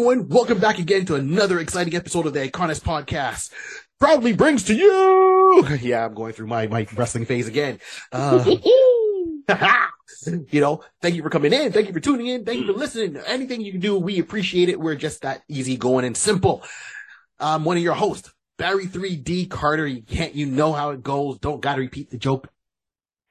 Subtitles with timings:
[0.00, 0.30] everyone.
[0.30, 3.50] Welcome back again to another exciting episode of the Iconis Podcast.
[3.98, 5.66] Proudly brings to you.
[5.82, 7.80] Yeah, I'm going through my, my wrestling phase again.
[8.10, 8.42] Uh,
[10.26, 11.70] you know, thank you for coming in.
[11.70, 12.46] Thank you for tuning in.
[12.46, 13.18] Thank you for listening.
[13.26, 14.80] Anything you can do, we appreciate it.
[14.80, 16.62] We're just that easy going and simple.
[17.38, 19.86] I'm one of your hosts, Barry 3D Carter.
[19.86, 21.38] You can't, you know how it goes.
[21.40, 22.48] Don't gotta repeat the joke.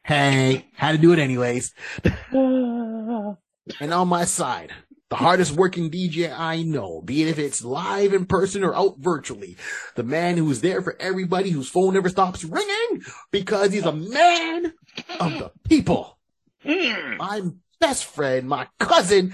[0.04, 1.74] Hey, had to do it anyways.
[2.32, 3.38] and
[3.92, 4.72] on my side,
[5.10, 8.98] the hardest working DJ I know, be it if it's live in person or out
[9.00, 9.58] virtually.
[9.96, 13.02] The man who's there for everybody whose phone never stops ringing
[13.32, 14.74] because he's a man
[15.20, 16.18] of the people.
[16.64, 17.18] Hmm.
[17.18, 17.42] My
[17.80, 19.34] best friend, my cousin,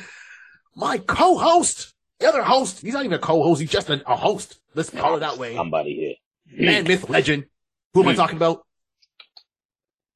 [0.76, 2.82] my co-host, the other host.
[2.82, 3.60] He's not even a co-host.
[3.60, 4.60] He's just a, a host.
[4.76, 5.56] Let's call it that way.
[5.56, 6.68] Somebody here.
[6.68, 7.46] Man, myth, legend.
[7.94, 8.18] Who am I hmm.
[8.18, 8.66] talking about?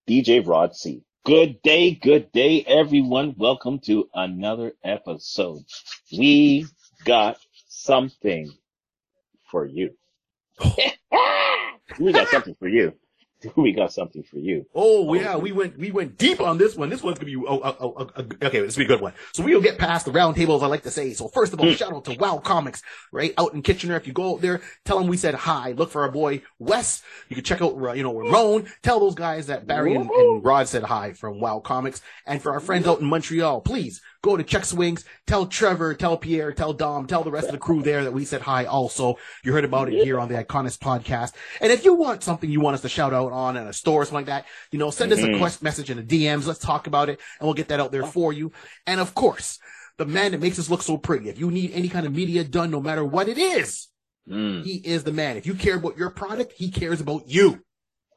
[0.07, 1.03] DJ Rod C.
[1.29, 3.35] Good day, good day, everyone.
[3.37, 5.63] Welcome to another episode.
[6.11, 6.65] We
[7.05, 8.51] got something
[9.51, 9.93] for you.
[11.99, 12.95] we got something for you.
[13.55, 14.65] We got something for you.
[14.75, 16.89] Oh yeah, we went we went deep on this one.
[16.89, 18.59] This one's gonna be oh, oh, oh, oh, okay.
[18.61, 19.13] This will be a good one.
[19.33, 20.61] So we'll get past the round tables.
[20.63, 21.13] I like to say.
[21.13, 21.77] So first of all, Mm.
[21.77, 22.81] shout out to Wow Comics
[23.11, 23.95] right out in Kitchener.
[23.95, 25.71] If you go out there, tell them we said hi.
[25.73, 27.01] Look for our boy Wes.
[27.29, 28.67] You can check out uh, you know Ramon.
[28.81, 32.01] Tell those guys that Barry and, and Rod said hi from Wow Comics.
[32.25, 35.05] And for our friends out in Montreal, please go to Check Swings.
[35.27, 38.25] Tell Trevor, tell Pierre, tell Dom, tell the rest of the crew there that we
[38.25, 38.65] said hi.
[38.65, 41.33] Also, you heard about it here on the Iconis podcast.
[41.61, 44.01] And if you want something you want us to shout out on in a store
[44.01, 45.37] or something like that, you know, send us a Mhm.
[45.39, 46.47] quest message in the DMs.
[46.47, 48.51] Let's talk about it and we'll get that out there for you.
[48.85, 49.59] And of course,
[49.97, 51.29] the man that makes us look so pretty.
[51.29, 53.87] If you need any kind of media done, no matter what it is,
[54.29, 54.63] Mm.
[54.63, 55.37] he is the man.
[55.37, 57.63] If you care about your product, he cares about you.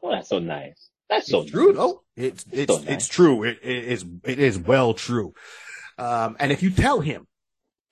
[0.02, 0.88] Well, that's so nice.
[1.08, 1.76] That's so It's true, nice.
[1.76, 2.02] though.
[2.16, 2.88] It's it's So nice.
[2.90, 3.44] it's true.
[3.44, 5.32] It, it is it is well true.
[5.98, 7.26] Um, and if you tell him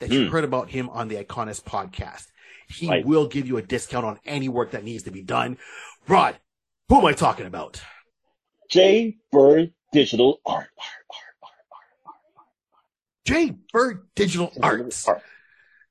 [0.01, 0.31] that you Hmm.
[0.33, 2.27] heard about him on the Iconis podcast,
[2.69, 3.05] he Right.
[3.05, 5.59] will give you a discount on any work that needs to be done.
[6.09, 6.39] Rod,
[6.89, 7.83] who am I talking about?
[8.71, 10.71] J Bird Digital Art.
[10.79, 11.07] Art,
[11.43, 11.53] art,
[12.07, 12.15] art,
[13.25, 15.07] J Bird Digital Arts.
[15.09, 15.23] art.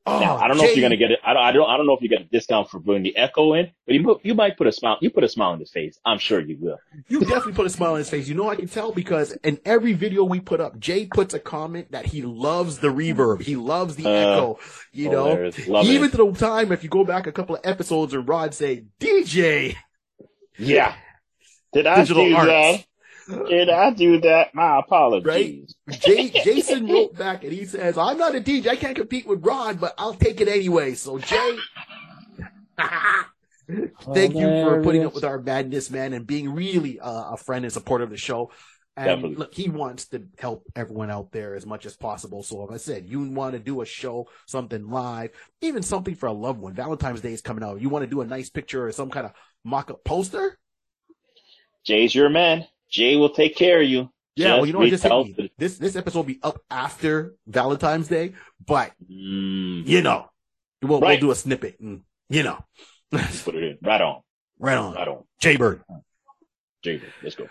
[0.09, 1.20] Oh, Now, I don't know if you're gonna get it.
[1.24, 1.44] I don't.
[1.44, 1.70] I don't.
[1.70, 4.03] I don't know if you get a discount for putting the echo in, but you
[4.03, 4.97] put- you might put a smile.
[5.02, 6.00] You put a smile on his face.
[6.06, 6.78] I'm sure you will.
[7.08, 8.28] You definitely put a smile on his face.
[8.28, 11.40] You know I can tell because in every video we put up, Jay puts a
[11.40, 13.42] comment that he loves the reverb.
[13.42, 14.59] He loves the Uh, echo.
[14.92, 15.31] You know,
[15.84, 16.12] even it.
[16.12, 19.76] to the time if you go back a couple of episodes and Rod say, DJ,
[20.58, 20.94] Yeah.
[21.72, 22.47] Did I Digital do arts.
[22.47, 22.86] that?
[23.29, 24.53] Did I do that?
[24.56, 25.75] My apologies.
[25.90, 28.67] Jay, Jason wrote back and he says, I'm not a DJ.
[28.67, 30.95] I can't compete with Rod, but I'll take it anyway.
[30.95, 31.57] So Jay,
[34.13, 37.66] thank you for putting up with our madness, man, and being really uh, a friend
[37.66, 38.51] and supporter of the show.
[38.97, 39.35] And Definitely.
[39.38, 42.44] look, he wants to help everyone out there as much as possible.
[42.44, 45.29] So, like I said, you want to do a show, something live,
[45.61, 46.73] even something for a loved one.
[46.73, 47.79] Valentine's Day is coming out.
[47.79, 49.31] You want to do a nice picture or some kind of
[49.63, 50.57] mock-up poster?
[51.85, 52.67] Jay's your man.
[52.90, 54.10] Jay will take care of you.
[54.36, 55.52] Yeah, well, you know what just hit?
[55.58, 58.34] This this episode will be up after Valentine's Day,
[58.66, 60.30] but Mm, you know,
[60.82, 61.12] we'll, Right.
[61.20, 62.64] we'll do a snippet, and you know,
[63.12, 63.78] put it in.
[63.82, 64.22] Right on.
[64.60, 65.24] right on, Right on.
[65.40, 65.82] Jay Bird.
[66.84, 67.50] Jay, let's go.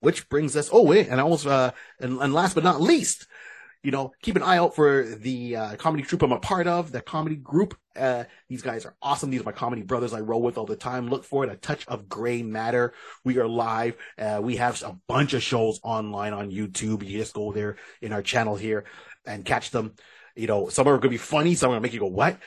[0.00, 3.26] Which brings us, oh wait, and I almost, uh, and, and last but not least,
[3.86, 6.90] you know, keep an eye out for the uh, comedy troupe I'm a part of,
[6.90, 7.78] the comedy group.
[7.94, 9.30] Uh, these guys are awesome.
[9.30, 11.08] These are my comedy brothers I roll with all the time.
[11.08, 11.52] Look for it.
[11.52, 12.94] A touch of gray matter.
[13.22, 13.96] We are live.
[14.18, 17.06] Uh, we have a bunch of shows online on YouTube.
[17.06, 18.86] You just go there in our channel here
[19.24, 19.94] and catch them.
[20.34, 21.54] You know, some are going to be funny.
[21.54, 22.40] Some are going to make you go, what?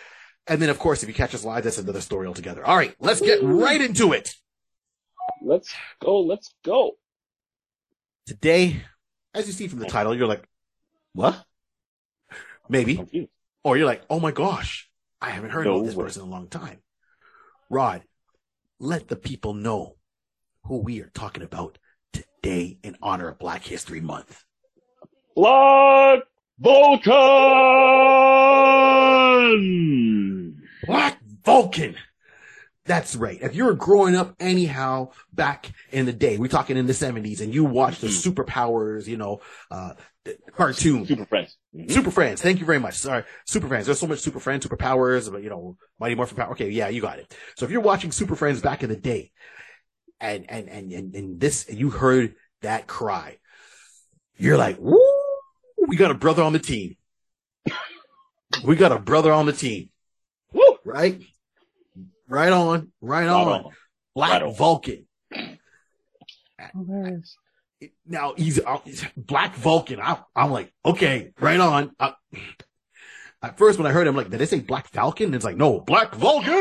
[0.45, 2.65] And then, of course, if you catch us live, that's another story altogether.
[2.65, 4.35] All right, let's get right into it.
[5.41, 6.19] Let's go.
[6.19, 6.97] Let's go.
[8.27, 8.83] Today,
[9.33, 10.48] as you see from the title, you're like,
[11.13, 11.43] what?
[12.67, 13.29] Maybe.
[13.63, 14.89] Or you're like, oh my gosh,
[15.21, 16.05] I haven't heard No about this way.
[16.05, 16.79] person in a long time.
[17.69, 18.03] Rod,
[18.79, 19.95] let the people know
[20.63, 21.77] who we are talking about
[22.13, 24.43] today in honor of Black History Month.
[25.35, 26.19] Black
[29.19, 30.61] Vulcan.
[30.85, 31.95] Black Vulcan!
[32.85, 33.37] That's right.
[33.41, 37.39] If you were growing up anyhow back in the day, we're talking in the 70s,
[37.39, 38.33] and you watched the Mhm.
[38.33, 39.93] superpowers, you know, uh,
[40.55, 41.57] cartoon, Super friends.
[41.75, 41.91] Mhm.
[41.91, 42.41] Super Friends.
[42.41, 42.95] Thank you very much.
[42.95, 43.23] Sorry.
[43.45, 43.85] Super Friends.
[43.85, 46.51] There's so much Super Friends, Super Powers, but you know, Mighty Morphin Power.
[46.51, 46.69] Okay.
[46.69, 47.35] Yeah, you got it.
[47.55, 49.31] So if you're watching Super Friends back in the day
[50.19, 53.37] and, and, and, and, and this, and you heard that cry,
[54.37, 54.99] you're like, woo,
[55.87, 56.95] we got a brother on the team.
[58.63, 59.89] We got a brother on the team,
[60.53, 60.77] Woo.
[60.83, 61.21] right?
[62.27, 62.91] Right on.
[62.99, 63.47] Right Right on.
[63.65, 63.71] on.
[64.15, 64.53] Black Right on.
[64.55, 65.05] Vulcan.
[68.05, 68.79] Now he's, uh,
[69.15, 69.99] Black Vulcan.
[70.01, 71.91] I, I'm like, okay, right on.
[71.99, 72.11] Uh,
[73.41, 75.27] At first, when I heard him, like, did they say Black Falcon?
[75.27, 76.53] And it's like, no, Black Vulcan.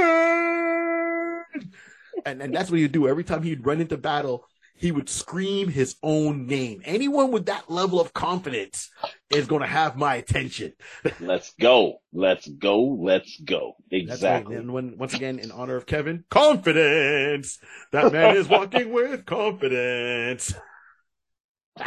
[2.24, 4.44] And and that's what he'd do every time he'd run into battle.
[4.76, 6.82] He would scream his own name.
[6.84, 8.90] Anyone with that level of confidence
[9.28, 10.72] is going to have my attention.
[11.20, 11.94] Let's go.
[12.12, 12.82] Let's go.
[12.84, 13.74] Let's go.
[13.90, 14.42] That's right.
[14.42, 14.54] Exactly.
[14.54, 17.58] And when, once again, in honor of Kevin, confidence.
[17.90, 20.54] That man is walking with confidence.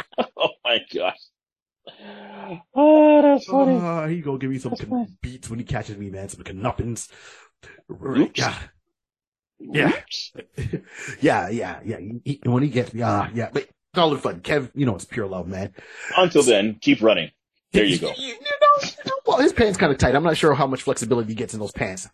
[0.36, 1.18] oh my gosh.
[2.74, 3.78] Oh, that's funny.
[3.80, 5.16] Ah, he gonna give me some fine.
[5.20, 6.28] beats when he catches me, man.
[6.28, 7.08] Some knuppins.
[7.90, 8.38] Oops.
[8.38, 8.58] Yeah,
[9.58, 9.92] Yeah.
[11.20, 11.98] Yeah, yeah, yeah.
[11.98, 13.50] He- he- when he gets me, ah, yeah.
[13.52, 14.40] But it's all in fun.
[14.40, 15.72] Kev, you know it's pure love, man.
[16.16, 17.30] Until then, keep running.
[17.72, 18.12] There you go.
[18.18, 18.34] You
[19.04, 20.14] know, well, his pants kind of tight.
[20.14, 22.08] I'm not sure how much flexibility he gets in those pants.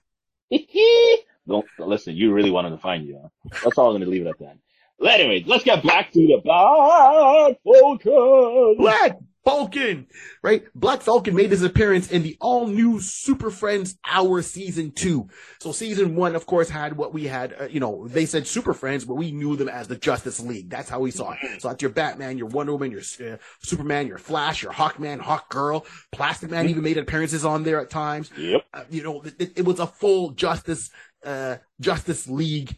[1.47, 2.15] Don't listen.
[2.17, 3.19] You really wanted to find you.
[3.23, 3.59] Huh?
[3.65, 4.59] That's all I'm going to leave it at that.
[4.99, 8.77] Well, anyway, let's get back to the Black Vulcan.
[8.79, 9.19] Black
[9.49, 10.07] Falcon,
[10.43, 10.65] right?
[10.75, 15.29] Black Falcon made his appearance in the all new Super Friends Hour season two.
[15.61, 18.75] So season one, of course, had what we had, uh, you know, they said Super
[18.75, 20.69] Friends, but we knew them as the Justice League.
[20.69, 21.63] That's how we saw it.
[21.63, 25.49] So that's your Batman, your Wonder Woman, your uh, Superman, your Flash, your Hawkman, Hawk
[25.49, 28.31] Girl, Plastic Man even made appearances on there at times.
[28.37, 28.61] Yep.
[28.75, 30.91] Uh, you know, it, it was a full Justice,
[31.25, 32.77] uh, Justice League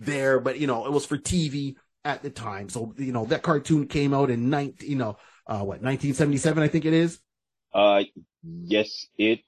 [0.00, 2.68] there, but you know, it was for TV at the time.
[2.68, 5.16] So, you know, that cartoon came out in 19, you know,
[5.46, 7.20] uh, what, 1977, I think it is.
[7.74, 8.04] Uh,
[8.42, 9.40] yes, it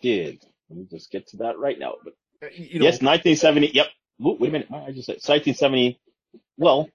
[0.00, 0.42] did.
[0.68, 1.94] Let me just get to that right now.
[2.04, 3.70] But Uh, You know, yes, 1970.
[3.72, 3.86] Yep.
[4.24, 4.68] Ooh, wait a minute.
[4.72, 6.00] I just said 1970.
[6.58, 6.88] Well,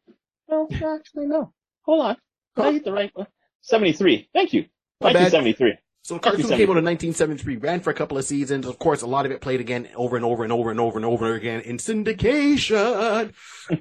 [0.47, 1.53] well, actually, no.
[1.83, 2.17] Hold on.
[2.55, 3.27] Did I hit the right one?
[3.61, 4.29] 73.
[4.33, 4.65] Thank you.
[5.01, 5.31] My bad.
[5.31, 5.77] 1973.
[6.07, 8.65] So cartoon came out in 1973, ran for a couple of seasons.
[8.65, 10.97] Of course, a lot of it played again over and over and over and over
[10.97, 13.33] and over again in syndication.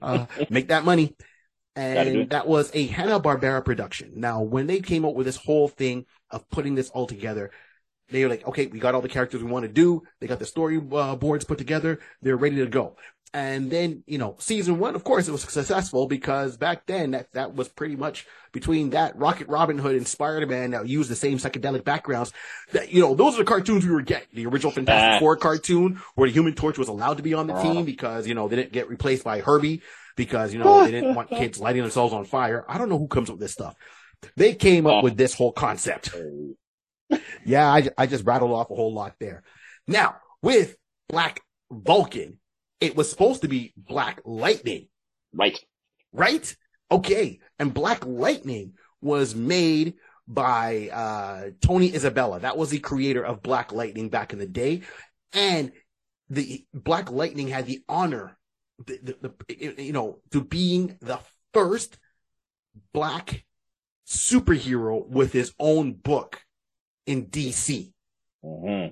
[0.02, 1.14] Uh, make that money.
[1.76, 4.14] And that was a Hanna-Barbera production.
[4.16, 7.52] Now, when they came up with this whole thing of putting this all together,
[8.08, 10.02] they were like, okay, we got all the characters we want to do.
[10.20, 12.00] They got the story uh, boards put together.
[12.22, 12.96] They're ready to go.
[13.34, 17.30] And then, you know, season one, of course, it was successful because back then that,
[17.32, 21.36] that was pretty much between that Rocket Robin Hood and Spider-Man that used the same
[21.36, 22.32] psychedelic backgrounds
[22.72, 24.28] that, you know, those are the cartoons we were getting.
[24.32, 25.20] The original Fantastic.
[25.20, 27.62] Four cartoon where the Human Torch was allowed to be on the Uh.
[27.62, 29.82] team because, you know, they didn't get replaced by Herbie
[30.16, 32.64] because, you know, they didn't want kids lighting themselves on fire.
[32.68, 33.74] I don't know who comes up with this stuff.
[34.36, 35.02] They came up Uh.
[35.02, 36.14] with this whole concept.
[37.44, 39.42] Yeah, I, I just rattled off a whole lot there.
[39.86, 40.76] Now, with
[41.08, 41.40] Black
[41.70, 42.38] Vulcan,
[42.80, 44.88] it was supposed to be Black Lightning,
[45.32, 45.58] Right.
[46.12, 46.56] right?
[46.90, 47.40] Okay.
[47.58, 49.94] And Black Lightning was made
[50.28, 52.40] by uh, Tony Isabella.
[52.40, 54.82] That was the creator of Black Lightning back in the day.
[55.32, 55.72] And
[56.28, 58.36] the Black Lightning had the honor,
[58.84, 61.20] the, the, the, you know, to being the
[61.54, 61.98] first
[62.92, 63.44] black
[64.06, 66.40] superhero with his own book
[67.06, 67.92] in DC.
[68.42, 68.86] hmm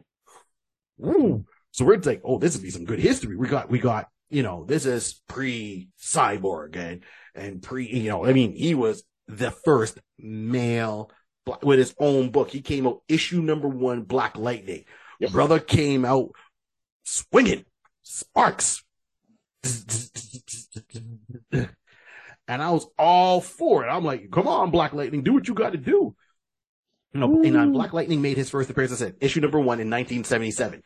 [1.04, 1.44] Ooh.
[1.74, 3.34] So we're like, oh, this would be some good history.
[3.34, 7.02] We got, we got, you know, this is pre cyborg and,
[7.34, 11.10] and pre, you know, I mean, he was the first male
[11.44, 12.50] bla- with his own book.
[12.50, 14.84] He came out issue number one, Black Lightning.
[15.18, 15.32] Yep.
[15.32, 16.30] Brother came out
[17.02, 17.64] swinging
[18.02, 18.84] sparks.
[21.52, 23.88] And I was all for it.
[23.88, 26.14] I'm like, come on, Black Lightning, do what you got to do.
[27.12, 29.90] You know, and Black Lightning made his first appearance, I said, issue number one in
[29.90, 30.82] 1977.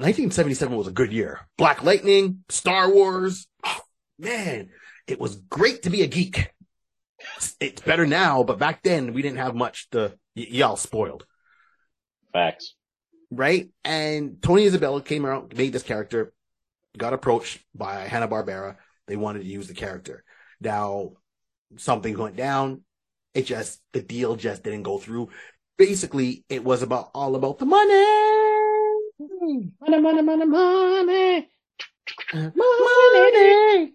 [0.00, 0.06] Yep.
[0.06, 1.40] 1977 was a good year.
[1.58, 3.46] Black Lightning, Star Wars.
[3.64, 3.80] Oh,
[4.18, 4.70] man,
[5.06, 6.50] it was great to be a geek.
[7.60, 11.26] It's better now, but back then we didn't have much to, y- y'all spoiled,
[12.32, 12.74] Facts.
[13.30, 13.68] right?
[13.84, 16.32] And Tony Isabella came out, made this character,
[16.96, 18.76] got approached by Hanna-Barbera.
[19.06, 20.24] They wanted to use the character.
[20.62, 21.12] Now,
[21.76, 22.82] something went down.
[23.34, 25.28] It just, the deal just didn't go through.
[25.76, 28.29] Basically, it was about, all about the money.
[29.80, 31.48] Money, money, money, money.
[32.34, 33.92] Money.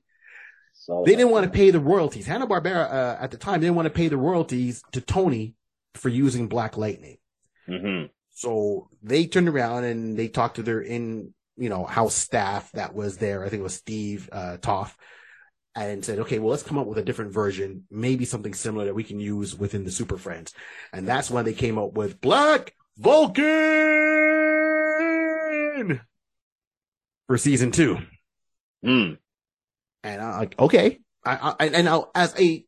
[0.74, 2.27] So They didn't want to pay the royalties.
[2.27, 5.55] Hanna Barbera uh, at the time didn't want to pay the royalties to Tony
[5.95, 7.17] for using Black Lightning.
[7.67, 12.71] hmm So they turned around and they talked to their in you know house staff
[12.74, 13.43] that was there.
[13.43, 14.95] I think it was Steve uh, Toth,
[15.74, 18.93] and said, "Okay, well, let's come up with a different version, maybe something similar that
[18.93, 20.53] we can use within the Super Friends."
[20.93, 24.25] And that's when they came up with Black Vulcan
[27.27, 27.98] for season two.
[28.86, 29.17] Mm.
[30.03, 31.00] And I'm like, okay.
[31.25, 32.63] I, I, and now as a,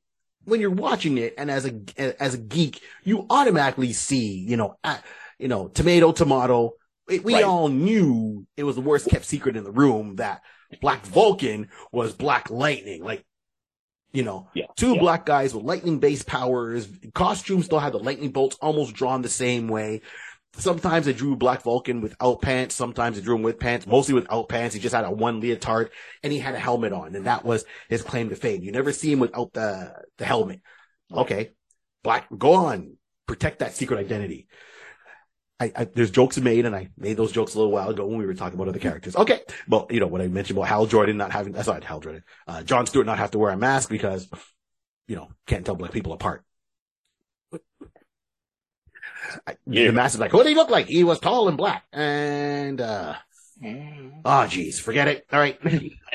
[0.45, 4.75] when you're watching it and as a, as a geek, you automatically see, you know,
[4.83, 4.97] uh,
[5.37, 6.71] you know, tomato, tomato.
[7.07, 7.43] We, we Right.
[7.43, 10.41] all knew it was the worst kept secret in the room that
[10.81, 13.03] Black Vulcan was Black Lightning.
[13.03, 13.23] Like,
[14.11, 14.65] you know, Yeah.
[14.75, 14.99] two yeah.
[14.99, 16.87] black guys with lightning based powers.
[17.13, 20.01] Costumes still had the lightning bolts almost drawn the same way.
[20.57, 22.75] Sometimes they drew Black Vulcan without pants.
[22.75, 24.75] Sometimes they drew him with pants, mostly without pants.
[24.75, 25.91] He just had a one leotard
[26.23, 28.63] and he had a helmet on and that was his claim to fame.
[28.63, 30.61] You never see him without the, the helmet.
[31.11, 31.51] Okay.
[32.03, 34.47] Black, go on, protect that secret identity.
[35.59, 38.19] I, I, there's jokes made, and I made those jokes a little while ago when
[38.19, 39.15] we were talking about other characters.
[39.15, 41.99] Okay, well, you know what I mentioned about Hal Jordan not having, that's not Hal
[41.99, 44.29] Jordan, uh, John Stewart not have to wear a mask because,
[45.07, 46.43] you know, can't tell black people apart.
[49.45, 49.87] I, Yeah.
[49.87, 50.87] The mask is like, what did he look like?
[50.87, 53.15] He was tall and black, and uh,
[54.25, 55.25] oh, geez, forget it.
[55.31, 55.69] All right, I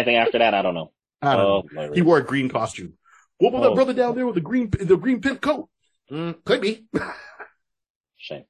[0.04, 0.92] think after that, I don't know.
[1.20, 1.94] I don't oh, Larry.
[1.94, 2.94] He wore a green costume.
[3.38, 3.68] What about Oh.
[3.70, 5.68] that brother down there with the green, the green pimp coat?
[6.10, 6.84] Mm, could be.
[8.16, 8.44] Shame.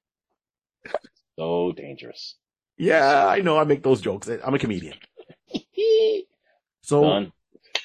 [1.39, 2.37] So dangerous.
[2.77, 3.57] yeah, I know.
[3.59, 4.29] I make those jokes.
[4.29, 4.95] I'm a comedian.
[6.85, 7.33] So Done.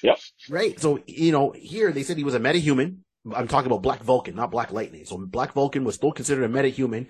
[0.01, 0.17] Yep.
[0.49, 0.79] Right.
[0.79, 2.97] So, you know, here they said he was a metahuman.
[3.35, 5.05] I'm talking about Black Vulcan, not Black Lightning.
[5.05, 7.07] So Black Vulcan was still considered a metahuman.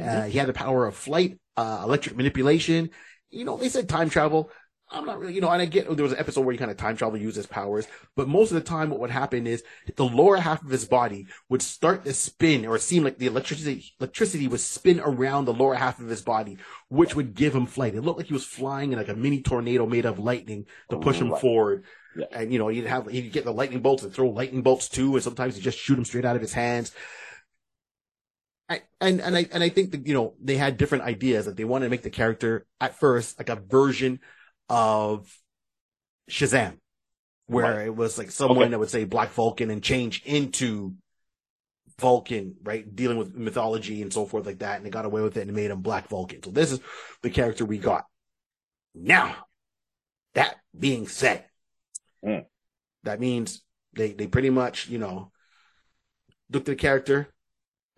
[0.00, 2.90] Uh, he had the power of flight, uh, electric manipulation.
[3.30, 4.50] You know, they said time travel.
[4.90, 6.70] I'm not really, you know, and I get there was an episode where he kind
[6.70, 9.64] of time travel used his powers, but most of the time what would happen is
[9.96, 13.92] the lower half of his body would start to spin or seem like the electricity,
[14.00, 17.94] electricity would spin around the lower half of his body, which would give him flight.
[17.94, 20.98] It looked like he was flying in like a mini tornado made of lightning to
[20.98, 21.84] push him forward.
[22.16, 22.26] Yeah.
[22.32, 25.14] And, you know, he'd have, he'd get the lightning bolts and throw lightning bolts too,
[25.14, 26.92] and sometimes he'd just shoot them straight out of his hands.
[28.68, 31.56] I, and, and I, and I think that, you know, they had different ideas that
[31.56, 34.20] they wanted to make the character at first like a version
[34.68, 35.34] of
[36.30, 36.78] Shazam,
[37.46, 37.86] where Right.
[37.86, 38.70] it was like someone Okay.
[38.70, 40.94] that would say Black Vulcan and change into
[41.98, 42.94] Vulcan, right?
[42.94, 44.76] Dealing with mythology and so forth like that.
[44.76, 46.42] And they got away with it and made him Black Vulcan.
[46.42, 46.80] So this is
[47.22, 48.06] the character we got.
[48.94, 49.36] Now,
[50.34, 51.44] that being said,
[52.24, 52.44] Mm.
[53.02, 53.62] that means
[53.94, 55.32] they, they pretty much, you know,
[56.50, 57.28] looked at the character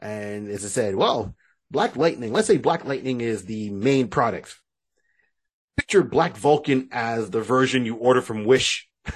[0.01, 1.35] and as I said, well,
[1.71, 4.55] Black Lightning, let's say Black Lightning is the main product.
[5.77, 8.89] Picture Black Vulcan as the version you order from Wish.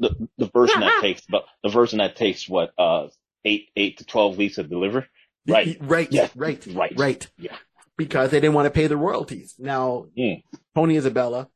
[0.00, 3.08] The the version that takes but the version that takes what uh
[3.44, 5.08] eight eight to twelve weeks to deliver.
[5.48, 5.76] Right.
[5.80, 6.06] Right.
[6.12, 6.28] Yeah.
[6.36, 6.64] Right.
[6.68, 6.92] Right.
[6.96, 7.26] Right.
[7.36, 7.56] Yeah.
[7.98, 9.54] Because they didn't want to pay the royalties.
[9.58, 10.42] Now, Mm.
[10.74, 11.48] Tony Isabella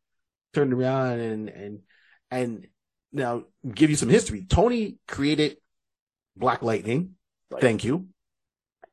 [0.52, 1.78] turned around and, and,
[2.30, 2.66] and
[3.12, 3.44] now
[3.74, 4.44] give you some history.
[4.46, 5.56] Tony created
[6.36, 7.14] Black Lightning.
[7.50, 7.62] Right.
[7.62, 8.08] Thank you.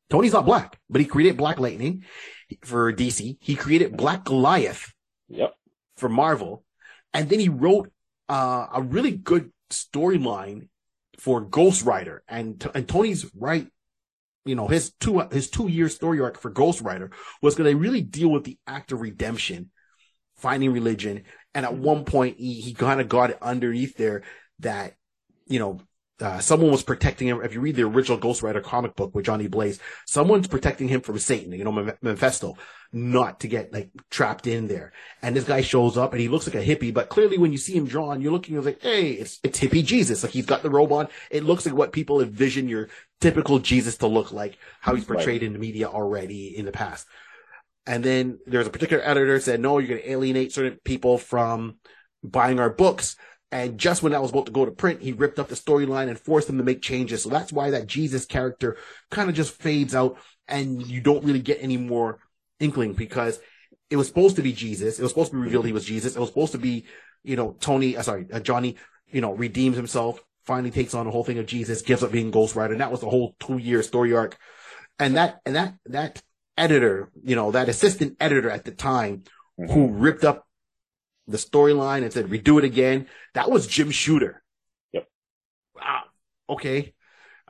[0.09, 2.03] Tony's not black, but he created Black Lightning
[2.63, 3.37] for DC.
[3.41, 4.91] He created Black Goliath
[5.29, 5.53] Yep.
[5.97, 6.63] for Marvel.
[7.13, 7.91] And then he wrote
[8.27, 10.67] uh, a really good storyline
[11.19, 12.23] for Ghost Rider.
[12.27, 13.67] And, and Tony's right.
[14.49, 17.77] You know, his two, his two year story arc for Ghost Rider was going to
[17.77, 19.69] really deal with the act of redemption,
[20.37, 21.23] finding religion.
[21.53, 24.23] And at one point he, he kind of got it underneath there
[24.59, 24.95] that,
[25.45, 25.81] you know,
[26.19, 27.41] uh, someone was protecting him.
[27.41, 31.01] If you read the original Ghost Rider comic book with Johnny Blaze, someone's protecting him
[31.01, 32.57] from Satan, you know, Meph- Mephisto,
[32.91, 34.91] not to get like trapped in there.
[35.21, 37.57] And this guy shows up and he looks like a hippie, but clearly when you
[37.57, 40.23] see him drawn, you're looking like, hey, it's, it's hippie Jesus.
[40.23, 41.07] Like he's got the robe on.
[41.29, 42.89] It looks like what people envision your
[43.21, 45.17] typical Jesus to look like, how he's Right.
[45.17, 47.07] portrayed in the media already in the past.
[47.85, 51.75] And then there's a particular editor said, no, you're going to alienate certain people from
[52.23, 53.15] buying our books.
[53.51, 56.07] And just when that was about to go to print, he ripped up the storyline
[56.07, 57.23] and forced them to make changes.
[57.23, 58.77] So that's why that Jesus character
[59.09, 60.17] kind of just fades out
[60.47, 62.19] and you don't really get any more
[62.59, 63.39] inkling because
[63.89, 64.99] it was supposed to be Jesus.
[64.99, 66.15] It was supposed to be revealed he was Jesus.
[66.15, 66.85] It was supposed to be,
[67.23, 68.75] you know, Tony, uh, sorry, uh, Johnny,
[69.11, 72.31] you know, redeems himself, finally takes on the whole thing of Jesus, gives up being
[72.31, 72.73] Ghost Rider.
[72.73, 74.37] And that was the whole two year story arc.
[74.99, 76.21] And that, and that, that
[76.57, 79.23] editor, you know, that assistant editor at the time
[79.57, 80.45] who ripped up
[81.27, 83.07] the storyline and said, redo it again.
[83.33, 84.41] That was Jim Shooter.
[84.93, 85.07] Yep.
[85.75, 86.01] Wow.
[86.49, 86.93] Okay.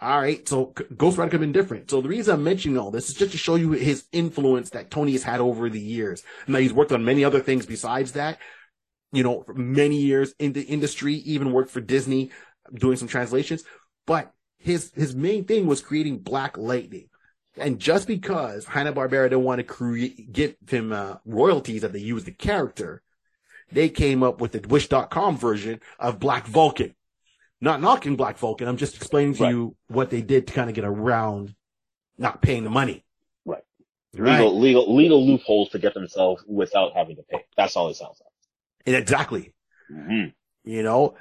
[0.02, 0.48] All right.
[0.48, 1.90] So Ghost Rider could have been different.
[1.90, 4.92] So the reason I'm mentioning all this is just to show you his influence that
[4.92, 6.24] Tony has had over the years.
[6.48, 8.40] Now he's worked on many other things besides that,
[9.12, 12.32] you know, for many years in the industry, even worked for Disney
[12.74, 13.64] doing some translations,
[14.06, 17.10] but his, his main thing was creating Black Lightning.
[17.58, 22.26] And just because Hanna-Barbera didn't want to create, give him, uh, royalties that they used
[22.26, 23.02] the character,
[23.72, 26.96] they came up with the Wish.com version of Black Vulcan.
[27.62, 28.68] Not knocking Black Vulcan.
[28.68, 29.50] I'm just explaining to Right.
[29.52, 31.56] you what they did to kind of get around
[32.18, 33.04] not paying the money.
[33.46, 33.64] Right.
[34.16, 34.40] Right.
[34.40, 37.44] Legal legal legal loopholes to get themselves without having to pay.
[37.58, 38.22] That's all it sounds
[38.86, 38.96] like.
[38.96, 39.54] exactly.
[39.90, 40.06] like.
[40.08, 40.26] hmm
[40.64, 41.16] You know?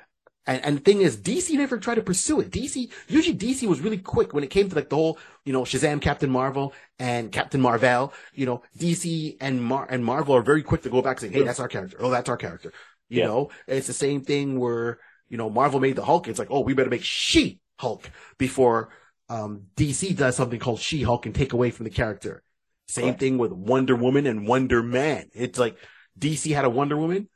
[0.47, 2.51] And, and the thing is, DC never tried to pursue it.
[2.51, 5.63] DC, usually DC was really quick when it came to like the whole, you know,
[5.65, 8.15] Shazam, Captain Marvel, and Captain Marvel.
[8.33, 11.39] You know, DC and Mar- and Marvel are very quick to go back and say,
[11.39, 11.99] hey, that's our character.
[12.01, 12.73] Oh, that's our character.
[13.11, 13.27] You Yeah.
[13.27, 16.29] know, it's the same thing where, you know, Marvel made the Hulk.
[16.29, 18.91] It's like, oh, we better make She Hulk before
[19.29, 22.43] um, DC does something called She-Hulk and take away from the character.
[22.89, 25.29] Same thing with Wonder Woman and Wonder Man.
[25.35, 25.77] It's like
[26.19, 27.29] DC had a Wonder Woman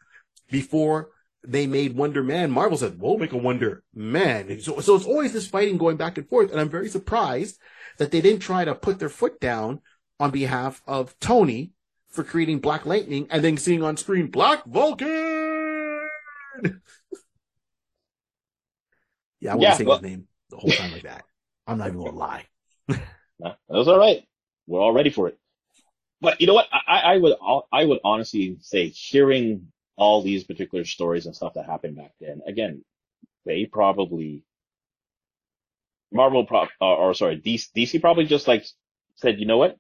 [0.51, 1.11] before
[1.47, 2.51] they made Wonder Man.
[2.51, 6.17] Marvel said, "We'll make a Wonder Man." So, so it's always this fighting going back
[6.17, 7.59] and forth, and I'm very surprised
[7.99, 9.83] that they didn't try to put their foot down
[10.19, 11.73] on behalf of Tony
[12.09, 16.09] for creating Black Lightning and then seeing on screen Black Vulcan.
[19.43, 21.25] yeah, I won't Yeah, say well- his name the whole time like that.
[21.67, 22.47] I'm not even gonna lie.
[23.41, 24.23] No, that's all right.
[24.69, 25.37] We're all ready for it.
[26.21, 26.69] But you know what?
[26.73, 27.35] I, I would
[27.73, 32.43] I would honestly say hearing all these particular stories and stuff that happened back then.
[32.47, 32.85] Again,
[33.45, 34.45] they probably
[36.13, 38.65] Marvel pro or, or sorry DC, DC probably just like
[39.17, 39.77] said, you know what?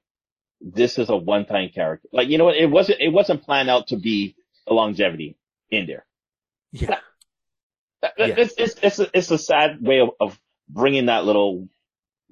[0.60, 2.08] This is a one time character.
[2.12, 2.56] Like you know what?
[2.56, 4.34] It wasn't it wasn't planned out to be
[4.66, 5.36] a longevity
[5.70, 6.04] in there.
[6.72, 6.98] Yeah,
[8.02, 8.14] That-.
[8.18, 11.68] It's, it's, it's, a, it's a sad way of, of bringing that little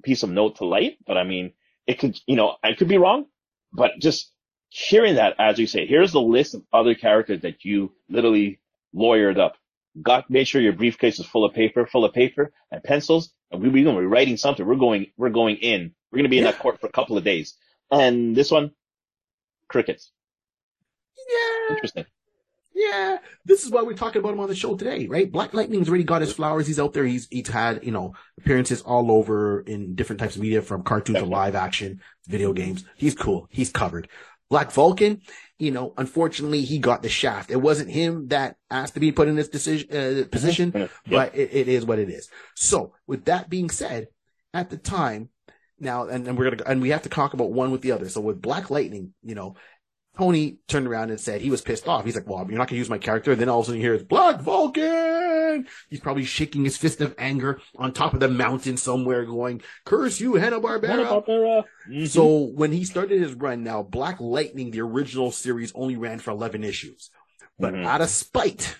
[0.03, 0.97] piece of note to light.
[1.05, 1.53] But I mean,
[1.87, 3.25] it could, you know, I could be wrong,
[3.73, 4.31] but just
[4.69, 8.59] hearing that, as you say, here's the list of other characters that you literally
[8.95, 9.57] lawyered up.
[10.01, 13.33] Got, made sure your briefcase is full of paper, full of paper and pencils.
[13.51, 14.65] And we, we're going to be writing something.
[14.65, 15.93] We're going, we're going in.
[16.11, 16.51] We're going to be in Yeah.
[16.51, 17.55] that court for a couple of days.
[17.91, 18.71] And this one,
[19.67, 20.11] crickets.
[21.29, 21.73] yeah.
[21.75, 22.05] Interesting.
[22.73, 25.29] Yeah, this is why we're talking about him on the show today, right?
[25.31, 26.67] Black Lightning's already got his flowers.
[26.67, 27.05] He's out there.
[27.05, 31.19] He's he's had you know appearances all over in different types of media, from cartoons
[31.19, 32.85] to live action, video games.
[32.95, 33.47] He's cool.
[33.49, 34.07] He's covered.
[34.49, 35.21] Black Vulcan,
[35.59, 37.51] you know, unfortunately, he got the shaft.
[37.51, 40.87] It wasn't him that asked to be put in this decision uh, position, Yeah.
[41.09, 42.29] but it, it is what it is.
[42.55, 44.07] So, with that being said,
[44.53, 45.29] at the time,
[45.79, 48.07] now, and, and we're gonna, and we have to talk about one with the other.
[48.09, 49.55] So with Black Lightning, you know,
[50.17, 52.03] Tony turned around and said he was pissed off.
[52.03, 53.31] He's like, well, you're not going to use my character.
[53.31, 55.67] And then all of a sudden you hear it's Black Vulcan.
[55.89, 60.19] He's probably shaking his fist of anger on top of the mountain somewhere going, curse
[60.19, 60.87] you, Hanna-Barbera.
[60.87, 61.63] Hanna-Barbera.
[61.89, 62.07] Mhm.
[62.09, 66.31] So when he started his run now, Black Lightning, the original series only ran for
[66.31, 67.09] 11 issues,
[67.57, 67.85] but Mhm.
[67.85, 68.75] out of spite,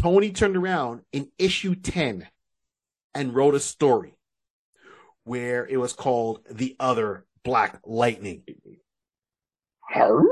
[0.00, 2.28] Tony turned around in issue 10
[3.14, 4.14] and wrote a story
[5.24, 8.42] where it was called The Other Black Lightning.
[9.88, 10.24] Her?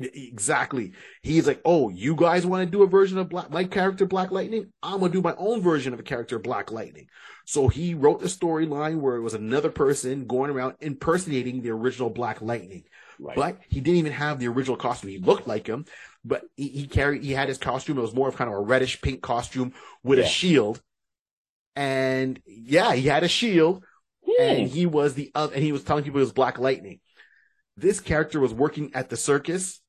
[0.00, 0.92] Exactly.
[1.22, 4.30] He's like, oh, you guys want to do a version of Black, my character Black
[4.30, 4.72] Lightning?
[4.82, 7.08] I'm gonna do my own version of a character Black Lightning.
[7.46, 12.10] So he wrote the storyline where it was another person going around impersonating the original
[12.10, 12.84] Black Lightning.
[13.18, 13.34] Right.
[13.34, 15.10] But he didn't even have the original costume.
[15.10, 15.84] He looked like him,
[16.24, 17.98] but he, he carried, he had his costume.
[17.98, 19.72] It was more of kind of a reddish pink costume
[20.04, 20.80] with a shield.
[21.74, 23.82] And yeah, he had a shield
[24.38, 24.74] and Hmm.
[24.74, 27.00] he was the other, and he was telling people it was Black Lightning.
[27.76, 29.80] This character was working at the circus,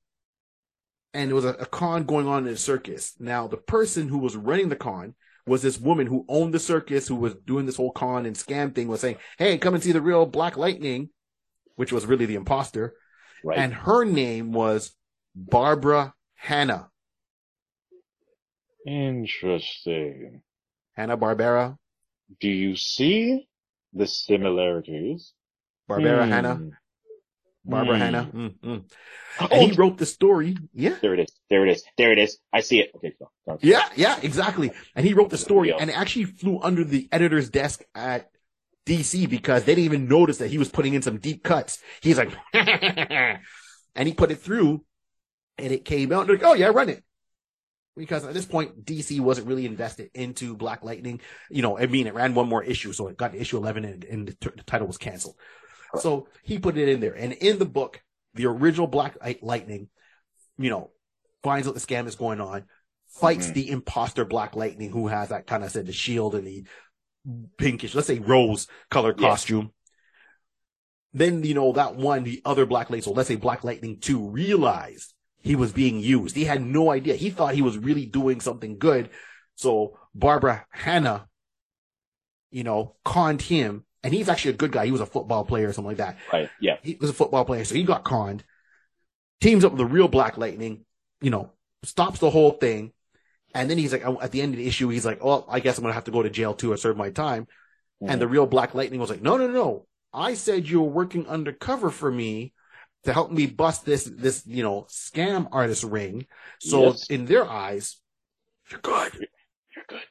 [1.14, 3.16] and there was a, a con going on in the circus.
[3.20, 5.16] Now, the person who was running the con
[5.48, 8.74] was this woman who owned the circus, who was doing this whole con and scam
[8.76, 11.10] thing, was saying, "Hey, come and see the real Black Lightning,"
[11.76, 12.96] which was really the imposter,
[13.44, 13.58] Right.
[13.58, 14.96] and her name was
[15.36, 16.92] Barbara Hanna.
[18.86, 20.42] Interesting.
[20.94, 21.78] Hanna Barbera,
[22.40, 23.48] Do you see
[23.94, 25.34] the similarities?
[25.88, 26.32] Barbara Hmm.
[26.32, 26.70] Hanna,
[27.66, 28.02] Barbara Hmm.
[28.02, 28.30] Hanna.
[28.34, 28.84] Mm, mm.
[29.42, 30.56] Oh, And he wrote the story.
[30.74, 30.96] Yeah.
[31.02, 31.32] there it is.
[31.50, 31.84] There it is.
[31.98, 32.38] There it is.
[32.54, 32.92] I see it.
[32.96, 33.32] Okay, go.
[33.48, 33.58] go.
[33.62, 34.72] Yeah, yeah, exactly.
[34.96, 38.30] And he wrote the story and it actually flew under the editor's desk at
[38.86, 41.80] DC because they didn't even notice that he was putting in some deep cuts.
[42.02, 43.40] He's like, and
[44.08, 44.84] he put it through
[45.58, 47.04] and it came out and they're like, oh yeah, run it.
[48.00, 51.20] Because at this point, DC wasn't really invested into Black Lightning.
[51.52, 53.86] You know, I mean, it ran one more issue, so it got to issue 11
[53.86, 55.36] and, and the, t- the title was canceled.
[56.00, 57.14] So he put it in there.
[57.14, 58.02] And in the book,
[58.36, 59.90] the original Black Lightning,
[60.58, 60.92] you know,
[61.44, 62.66] finds out the scam is going on,
[63.10, 63.54] fights Mhm.
[63.54, 66.64] the imposter Black Lightning who has that kind of said the shield and the
[67.58, 69.30] pinkish, let's say rose color Yeah.
[69.30, 69.72] costume.
[71.12, 74.30] Then, you know, that one, the other Black Lightning, so let's say Black Lightning 2
[74.30, 76.36] realized he was being used.
[76.36, 77.16] He had no idea.
[77.16, 79.10] He thought he was really doing something good.
[79.56, 81.28] So Barbara Hanna,
[82.52, 83.86] you know, conned him.
[84.04, 84.86] And he's actually a good guy.
[84.86, 86.50] He was a football player or something like that Right.
[86.62, 86.78] Yeah.
[86.82, 88.44] he was a football player, so he got conned.
[89.42, 90.86] Teams up with the real Black Lightning,
[91.22, 91.52] you know,
[91.84, 92.94] stops the whole thing,
[93.54, 95.60] and then he's like, uh, at the end of the issue, he's like, "Oh, I
[95.60, 97.48] guess I'm gonna have to go to jail too or serve my time."
[98.06, 98.32] And the mm.
[98.32, 99.88] real Black Lightning was like, "No, no, no!
[100.14, 102.54] I said you were working undercover for me
[103.04, 106.26] to help me bust this, this, you know, scam artist ring.
[106.60, 107.08] So Yes.
[107.10, 107.98] in their eyes,
[108.70, 109.28] you're good.
[109.76, 110.02] You're good.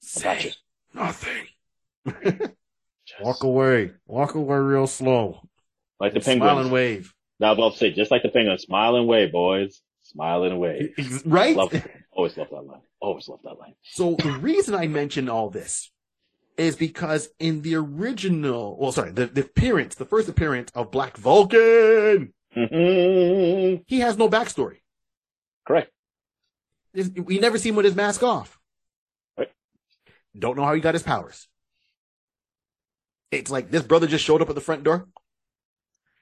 [0.00, 0.52] Say
[0.94, 1.46] nothing.
[2.06, 2.52] Just
[3.22, 3.92] Walk away.
[4.06, 5.42] Walk away real slow.
[6.00, 7.12] like the Smile and wave.
[7.38, 9.80] Now, I'll say just like the penguin, smile and wave, boys.
[10.02, 11.22] Smile and wave.
[11.24, 11.54] Right?
[11.56, 11.72] Love,
[12.10, 12.80] always love that line.
[13.00, 13.74] Always love that line.
[13.82, 15.90] So the reason I mention all this
[16.60, 21.16] is because in the original, well, sorry, the, the appearance, the first appearance of Black
[21.16, 23.84] Vulcan, Mhm.
[23.86, 24.80] he has no backstory.
[25.66, 25.90] Correct.
[26.92, 28.58] We never see him with his mask off.
[29.38, 29.50] Right.
[30.38, 31.48] Don't know how he got his powers.
[33.30, 35.06] It's like this brother just showed up at the front door.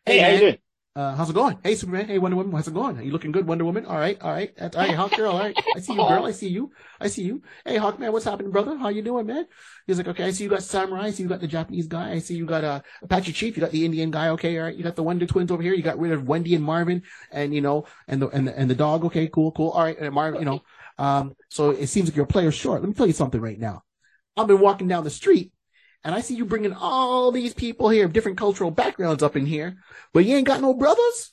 [0.07, 0.59] Hey, how you man.
[0.99, 1.57] Uh, how's it going?
[1.63, 2.09] Hey, Superman.
[2.09, 2.51] Hey, Wonder Woman.
[2.51, 2.99] How's it going?
[2.99, 3.87] Are you looking good, Wonder Woman?
[3.87, 4.53] All right, all right.
[4.61, 5.31] All right, Hawk Girl.
[5.31, 5.57] All right.
[5.77, 6.27] I see you, girl.
[6.27, 6.73] I see you.
[7.01, 7.41] I see you.
[7.65, 8.11] Hey, Hawk Man.
[8.11, 8.77] What's happening, brother?
[8.77, 9.47] How you doing, man?
[9.87, 10.25] He's like, okay.
[10.25, 11.05] I see you got Samurai.
[11.05, 12.11] I see you got the Japanese guy.
[12.11, 13.57] I see you got uh, Apache Chief.
[13.57, 14.31] You got the Indian guy.
[14.31, 14.75] Okay, all right.
[14.75, 15.73] You got the Wonder Twins over here.
[15.73, 18.69] You got rid of Wendy and Marvin, and you know, and the and the, and
[18.69, 19.05] the dog.
[19.05, 19.71] Okay, cool, cool.
[19.71, 20.41] All right, and Marvin.
[20.41, 20.63] You know,
[20.99, 22.81] um, so it seems like you're player short.
[22.81, 23.85] Let me tell you something right now.
[24.37, 25.53] I've been walking down the street.
[26.05, 29.47] And I see you bringing all these people here, of different cultural backgrounds up in
[29.47, 29.77] here,
[30.13, 31.33] but you ain't got no brothers?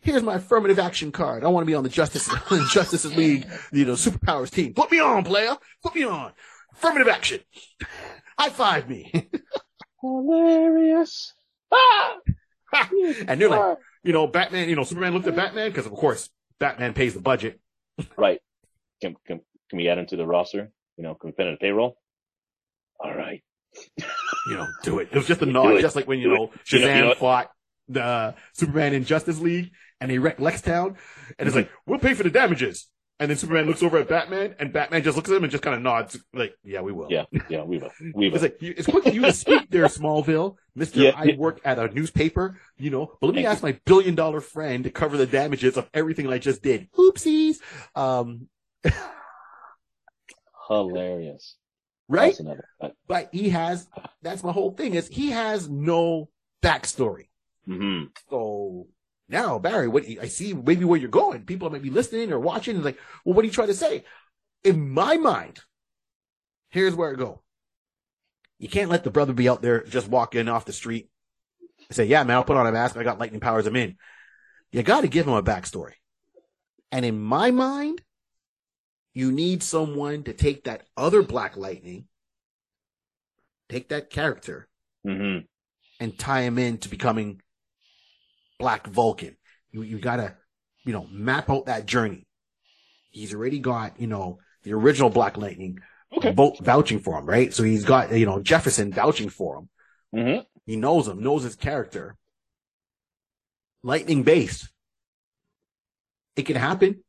[0.00, 1.44] Here's my affirmative action card.
[1.44, 2.28] I want to be on the Justice
[2.72, 4.74] Justice League, you know, superpowers team.
[4.74, 5.56] Put me on, player.
[5.82, 6.32] Put me on.
[6.72, 7.40] Affirmative action.
[8.38, 9.30] High five me.
[10.00, 11.32] Hilarious.
[11.72, 12.16] Ah!
[13.26, 16.28] and they're like, you know, Batman, you know, Superman looked at Batman because of course
[16.58, 17.60] Batman pays the budget.
[18.16, 18.40] right.
[19.00, 20.70] Can, can, can we add him to the roster?
[20.96, 21.96] You know, can we put him in the payroll?
[23.04, 23.42] All right.
[24.48, 25.08] You know, do it.
[25.12, 26.72] It was just a nod, just like when, you Do know, it.
[26.72, 27.50] You know- Shazam you know- fought
[27.88, 30.86] the Superman in Justice League and he wrecked Lextown.
[30.88, 31.46] And Mm-hmm.
[31.46, 32.88] it's like, we'll pay for the damages.
[33.20, 35.62] And then Superman looks over at Batman and Batman just looks at him and just
[35.62, 37.06] kind of nods like, yeah, we will.
[37.10, 37.90] Yeah, yeah, we will.
[38.14, 38.34] We will.
[38.34, 40.56] It's like, you- it's quick for you to speak there, Smallville.
[40.74, 41.36] Mister, Yeah, I yeah.
[41.36, 44.82] work at a newspaper, you know, but let me Thank ask my billion dollar friend
[44.84, 46.88] to cover the damages of everything I just did.
[46.92, 47.58] Oopsies.
[47.94, 48.48] Um,
[50.68, 51.56] Hilarious.
[52.08, 52.38] Right?
[52.38, 52.68] Another.
[52.80, 53.88] Uh, But he has,
[54.22, 56.28] that's my whole thing is he has no
[56.62, 57.28] backstory.
[57.66, 58.88] hmm So
[59.28, 61.44] now, Barry, what I see maybe where you're going.
[61.44, 64.04] People might be listening or watching and like, well, what are you trying to say?
[64.62, 65.60] In my mind,
[66.70, 67.42] here's where I go.
[68.58, 71.10] You can't let the brother be out there just walking off the street
[71.88, 72.96] and say, yeah, man, I'll put on a mask.
[72.96, 73.66] I got lightning powers.
[73.66, 73.96] I'm in.
[74.72, 75.92] You got to give him a backstory.
[76.90, 78.02] And in my mind,
[79.14, 82.06] you need someone to take that other Black Lightning,
[83.68, 84.68] take that character
[85.04, 85.38] hmm
[86.00, 87.40] and tie him into becoming
[88.58, 89.36] Black Vulcan.
[89.70, 90.36] You you gotta,
[90.84, 92.26] you know, map out that journey.
[93.10, 95.78] He's already got, you know, the original Black Lightning
[96.16, 96.32] Okay.
[96.32, 97.52] vote vouching for him, right?
[97.52, 99.68] So he's got, you know, Jefferson vouching for him.
[100.12, 102.16] hmm He knows him, knows his character.
[103.82, 104.70] Lightning based.
[106.36, 107.02] It can happen.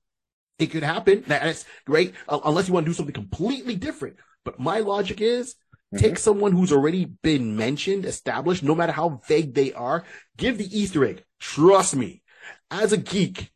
[0.57, 1.23] It could happen.
[1.27, 2.13] That's great.
[2.29, 4.17] uh, Unless you want to do something completely different.
[4.43, 5.55] But my logic is
[5.97, 10.03] take someone who's already been mentioned, established, no matter how vague they are,
[10.37, 11.23] give the Easter egg.
[11.39, 12.21] Trust me.
[12.69, 13.51] As a geek,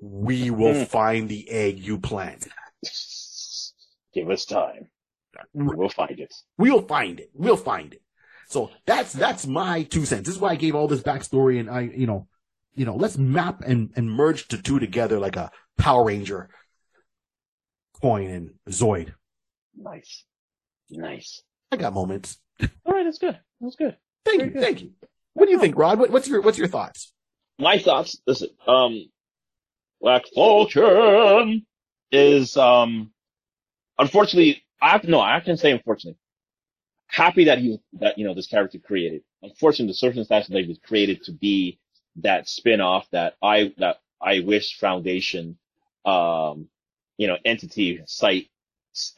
[0.00, 0.88] we will Mhm.
[0.88, 2.52] find the egg you planted.
[4.12, 4.88] Give us time.
[5.52, 6.34] We'll find it.
[6.56, 7.30] We'll find it.
[7.34, 8.02] We'll find it.
[8.48, 10.26] So that's that's my two cents.
[10.26, 12.28] This is why I gave all this backstory and I, you know,
[12.74, 16.48] you know, let's map and, and merge the two together like a Power Ranger
[18.00, 19.12] coin and Zoid.
[19.76, 20.24] Nice.
[20.90, 21.42] Nice.
[21.72, 22.38] I got moments.
[22.60, 23.38] All right, that's good.
[23.60, 23.96] That's good.
[24.24, 24.54] Thank Very you.
[24.54, 24.62] good.
[24.62, 24.92] Thank you.
[25.34, 25.98] What do you think, Rod?
[25.98, 27.12] What, what's your what's your thoughts?
[27.58, 28.20] My thoughts.
[28.26, 29.08] Listen, um,
[30.00, 31.66] Black Vulcan
[32.10, 33.12] is um,
[33.98, 36.18] unfortunately, I have no, I can say unfortunately,
[37.06, 39.22] happy that he that you know this character created.
[39.42, 41.78] Unfortunately, the circumstances that he was created to be
[42.16, 45.58] that spin-off that I that I wish Foundation,
[46.06, 46.68] um,
[47.18, 48.48] you know, entity site,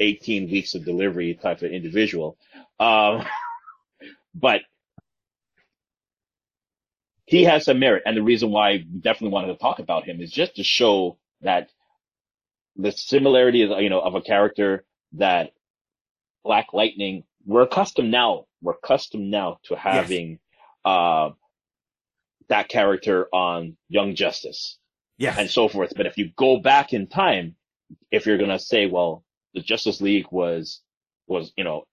[0.00, 2.38] 18 weeks of delivery type of individual.
[2.80, 3.24] Um,
[4.34, 4.62] but
[7.26, 8.04] he has some merit.
[8.06, 11.18] And the reason why we definitely wanted to talk about him is just to show
[11.42, 11.70] that
[12.76, 15.52] the similarity of, you know, of a character that
[16.44, 20.38] Black Lightning, we're accustomed now, we're accustomed now to having,
[20.84, 21.30] uh,
[22.48, 24.77] that character on Young Justice
[25.18, 25.36] Yes.
[25.38, 25.92] and so forth.
[25.96, 27.56] But if you go back in time,
[28.10, 30.80] if you're going to say, well, the Justice League was,
[31.26, 31.84] was, you know,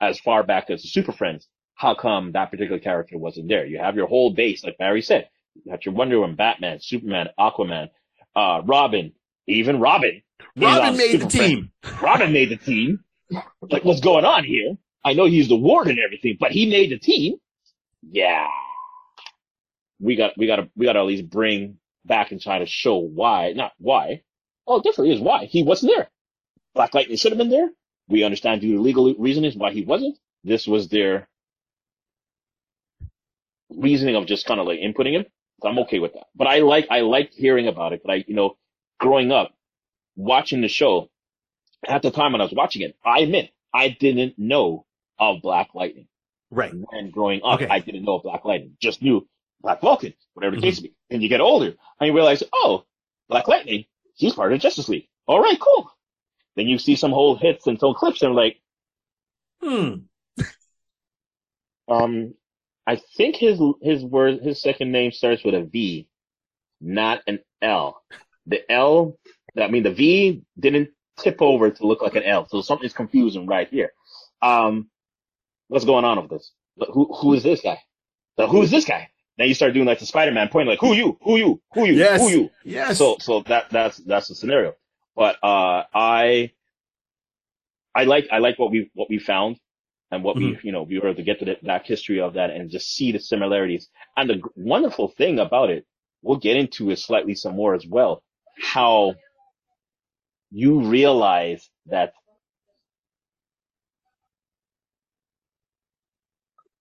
[0.00, 3.64] as far back as the Super Friends, how come that particular character wasn't there?
[3.66, 5.28] You have your whole base, like Barry said.
[5.54, 7.88] You got your Wonder Woman, Batman, Superman, Aquaman,
[8.34, 9.12] uh, Robin,
[9.46, 10.22] even Robin.
[10.56, 11.48] Robin made the Super Friends.
[11.48, 11.70] team.
[12.02, 13.04] Robin made the team.
[13.70, 14.76] Like, what's going on here?
[15.04, 17.36] I know he's the ward and everything, but he made the team.
[18.02, 18.46] Yeah.
[20.00, 22.66] We got, we got to, we got to at least bring back and try to
[22.66, 24.22] show why, not why.
[24.66, 25.44] Oh, definitely is why.
[25.46, 26.08] He wasn't there.
[26.74, 27.70] Black Lightning should have been there.
[28.08, 30.18] We understand due to legal reasons why he wasn't.
[30.44, 31.28] This was their
[33.70, 35.26] reasoning of just kind of like inputting him.
[35.62, 36.26] So I'm okay with that.
[36.34, 38.02] But I like, I like hearing about it.
[38.04, 38.56] But I, you know,
[39.00, 39.52] growing up,
[40.14, 41.08] watching the show,
[41.86, 44.84] at the time when I was watching it, I admit, I didn't know
[45.18, 46.08] of Black Lightning.
[46.50, 46.72] Right.
[46.72, 47.68] And growing up, Okay.
[47.68, 48.76] I didn't know of Black Lightning.
[48.80, 49.26] Just knew
[49.60, 50.66] Black Vulcan, whatever the Mm-hmm.
[50.68, 50.94] case may be.
[51.10, 52.84] And you get older and you realize, oh,
[53.28, 55.08] Black Lightning, he's part of Justice League.
[55.26, 55.90] All right, cool.
[56.56, 58.60] Then you see some whole hits and some clips and like,
[59.62, 59.94] Hmm.
[61.88, 62.34] um,
[62.86, 66.08] I think his his word his second name starts with a V,
[66.80, 68.02] not an L.
[68.46, 69.18] The L,
[69.60, 73.46] I mean the V didn't tip over to look like an L, so something's confusing
[73.46, 73.92] right here.
[74.42, 74.88] Um,
[75.68, 76.52] what's going on with this?
[76.92, 77.80] Who who is this guy?
[78.36, 79.08] Who is this guy?
[79.38, 81.94] Then you start doing like the Spider-Man pointing like, who you, who you, who you,
[81.94, 82.20] Yes.
[82.20, 82.50] who you.
[82.64, 82.98] Yes.
[82.98, 84.74] So so that that's that's the scenario.
[85.14, 86.52] But uh, I
[87.94, 89.58] I like I like what we what we found
[90.10, 92.34] and what we you know we were able to get to the back history of
[92.34, 93.88] that and just see the similarities.
[94.16, 95.86] And the wonderful thing about it,
[96.22, 98.22] we'll get into it slightly some more as well.
[98.60, 99.14] How
[100.50, 102.12] you realize that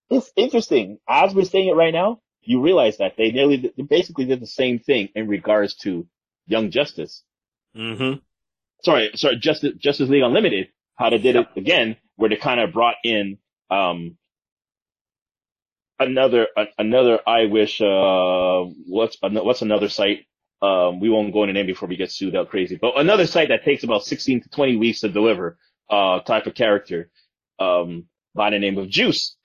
[0.09, 0.99] it's interesting.
[1.09, 4.47] As we're saying it right now, you realize that they nearly they basically did the
[4.47, 6.07] same thing in regards to
[6.47, 7.23] Young Justice
[7.75, 8.19] mm-hmm.
[8.83, 12.73] sorry, sorry, Justice, Justice League Unlimited, how they did it again, where they kind of
[12.73, 13.37] brought in,
[13.69, 14.17] um,
[15.99, 20.25] another, a, another, I wish, uh, what's, what's another site?
[20.61, 23.49] Um, we won't go into name before we get sued out crazy, but another site
[23.49, 25.57] that takes about 16 to 20 weeks to deliver,
[25.89, 27.09] uh, type of character,
[27.59, 29.35] um, by the name of Juice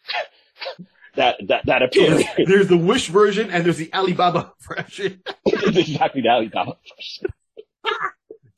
[1.15, 2.23] that that that appears.
[2.23, 5.23] Yeah, there's the Wish version and there's the Alibaba version.
[5.47, 7.33] exactly the Alibaba version.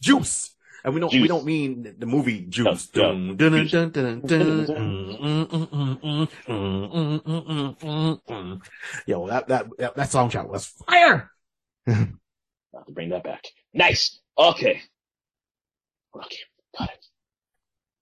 [0.00, 0.50] Juice.
[0.84, 1.22] And we don't juice.
[1.22, 2.90] we don't mean the movie Juice.
[2.94, 3.34] Yo,
[9.28, 11.30] that that that, that song shot was fire.
[11.86, 13.44] Have to bring that back.
[13.72, 14.18] Nice.
[14.36, 14.82] Okay.
[16.16, 16.36] Okay.
[16.76, 17.06] Got it.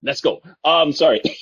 [0.02, 0.40] Let's go.
[0.64, 1.22] Um, sorry.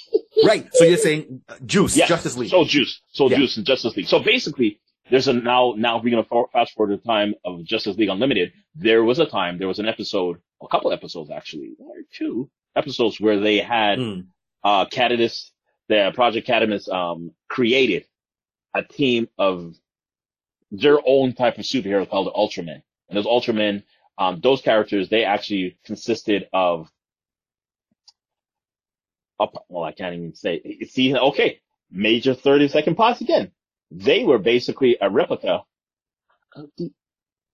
[0.45, 0.69] Right.
[0.73, 2.07] So you're saying uh, Juice, Yeah.
[2.07, 2.51] Justice League.
[2.51, 3.01] So Juice.
[3.11, 3.39] So Yeah.
[3.39, 4.07] Juice and Justice League.
[4.07, 4.79] So basically,
[5.11, 8.09] there's a now, now we're going to fast forward to the time of Justice League
[8.09, 8.53] Unlimited.
[8.77, 12.49] There was a time, there was an episode, a couple episodes actually, one or two
[12.77, 14.27] episodes where they had, Mm.
[14.63, 15.51] uh, Catalyst,
[15.89, 18.05] the Project Catalyst, um, created
[18.75, 19.75] a team of
[20.71, 22.83] their own type of superhero called the Ultimen.
[23.09, 23.83] And those Ultimen,
[24.19, 26.89] um, those characters, they actually consisted of,
[29.41, 33.53] up, well, I can't even say, see, okay, major 30 second pause again.
[33.91, 35.63] They were basically a replica
[36.55, 36.91] of the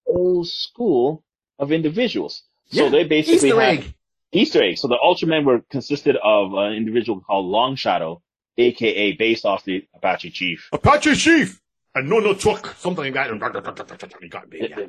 [0.06, 1.22] old school
[1.58, 2.42] of individuals.
[2.70, 3.94] So Yeah, they basically Easter had egg.
[4.32, 4.80] Easter eggs.
[4.80, 8.22] So the Ultimen were consisted of an individual called Long Shadow,
[8.58, 10.68] aka based off the Apache Chief.
[10.72, 11.60] Apache Chief.
[11.94, 12.74] A no no truck.
[12.78, 14.18] Something like that.
[14.20, 14.68] You got me.
[14.68, 14.86] Yeah.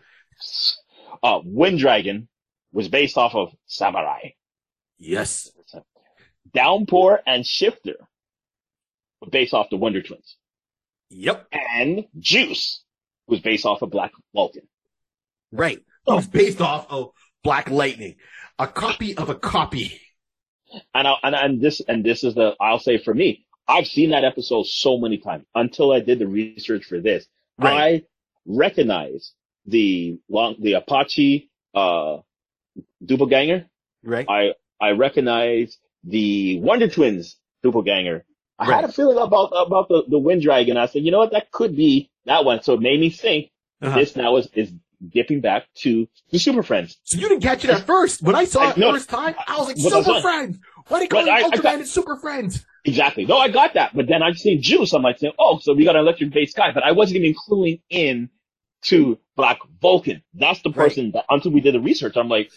[1.21, 2.27] Uh, Wind Dragon
[2.71, 4.29] was based off of Samurai.
[4.97, 5.51] Yes.
[6.53, 7.95] Downpour and Shifter
[9.21, 10.37] were based off the Wonder Twins.
[11.09, 11.47] Yep.
[11.51, 12.83] And Juice
[13.27, 14.67] was based off of Black Vulcan.
[15.51, 15.79] Right.
[16.07, 16.17] Oh.
[16.17, 17.11] It's based off of
[17.43, 18.15] Black Lightning.
[18.59, 20.01] A copy of a copy.
[20.93, 24.11] And, I, and and this and this is the I'll say for me, I've seen
[24.11, 27.25] that episode so many times until I did the research for this.
[27.57, 27.73] Right.
[27.73, 28.03] I
[28.45, 29.31] recognize
[29.65, 32.17] the long the Apache uh
[33.05, 33.65] doppelganger.
[34.03, 34.25] Right.
[34.27, 38.23] I I recognize the Wonder Twins doppelganger.
[38.57, 38.75] I Right.
[38.75, 40.77] had a feeling about about the, the Wind Dragon.
[40.77, 42.61] I said, you know what, that could be that one.
[42.63, 43.97] So it made me think Uh-huh.
[43.97, 44.71] this now is is
[45.05, 46.97] dipping back to the Super Friends.
[47.03, 48.21] So you didn't catch it at first.
[48.23, 48.93] When I saw I- it no.
[48.93, 50.57] first time, I was like, Super Friends.
[50.87, 52.65] Why they call it I Ultraman got- and Super Friends?
[52.85, 53.25] Exactly.
[53.25, 53.95] No, I got that.
[53.95, 54.93] But then I seen Juice.
[54.93, 56.71] I'm like saying, oh, so we got an electric based guy.
[56.71, 58.29] But I wasn't even cluing in
[58.83, 60.21] to Black Vulcan.
[60.35, 60.75] That's the Right.
[60.87, 62.51] person that until we did the research, I'm like,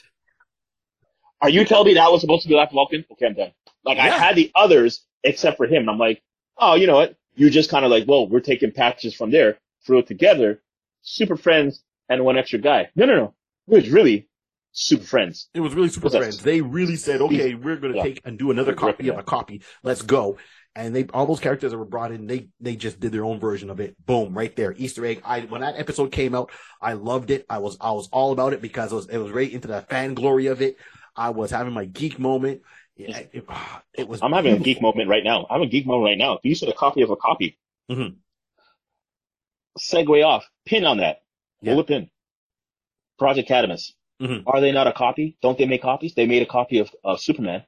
[1.40, 3.04] are you telling me that was supposed to be Black Vulcan?
[3.12, 3.52] Okay, I'm done.
[3.84, 5.82] Like I had the others except for him.
[5.82, 6.22] And I'm like,
[6.56, 7.16] oh, you know what?
[7.34, 10.62] You're just kind of like, well, we're taking patches from there, throw it together,
[11.02, 12.90] Super Friends and one extra guy.
[12.96, 13.34] No, no, no.
[13.68, 14.28] It was really
[14.72, 15.48] Super Friends.
[15.54, 16.18] It was really Super that?
[16.18, 16.42] Friends.
[16.42, 18.04] They really said, okay, we're going to Yeah.
[18.04, 19.62] take and do another copy of a copy.
[19.82, 20.38] Let's go.
[20.74, 23.40] And they, all those characters that were brought in, they, they just did their own
[23.40, 23.96] version of it.
[24.06, 24.74] Boom, right there.
[24.76, 25.22] Easter egg.
[25.24, 27.46] I, when that episode came out, I loved it.
[27.50, 29.82] I was, I was all about it because it was, it was right into the
[29.82, 30.76] fan glory of it.
[31.18, 32.62] I was having my geek moment.
[32.96, 33.44] Yeah, it,
[33.94, 34.20] it was.
[34.22, 35.46] I'm having a geek moment right now.
[35.50, 36.34] I'm a geek moment right now.
[36.34, 37.58] If you said a copy of a copy,
[37.90, 38.16] Mhm.
[39.78, 41.22] segue off, pin on that.
[41.60, 41.72] Yeah.
[41.72, 42.10] Pull a pin.
[43.18, 43.94] Project Cadmus.
[44.22, 44.44] Mhm.
[44.46, 45.36] Are they not a copy?
[45.42, 46.14] Don't they make copies?
[46.14, 47.64] They made a copy of, of Superman,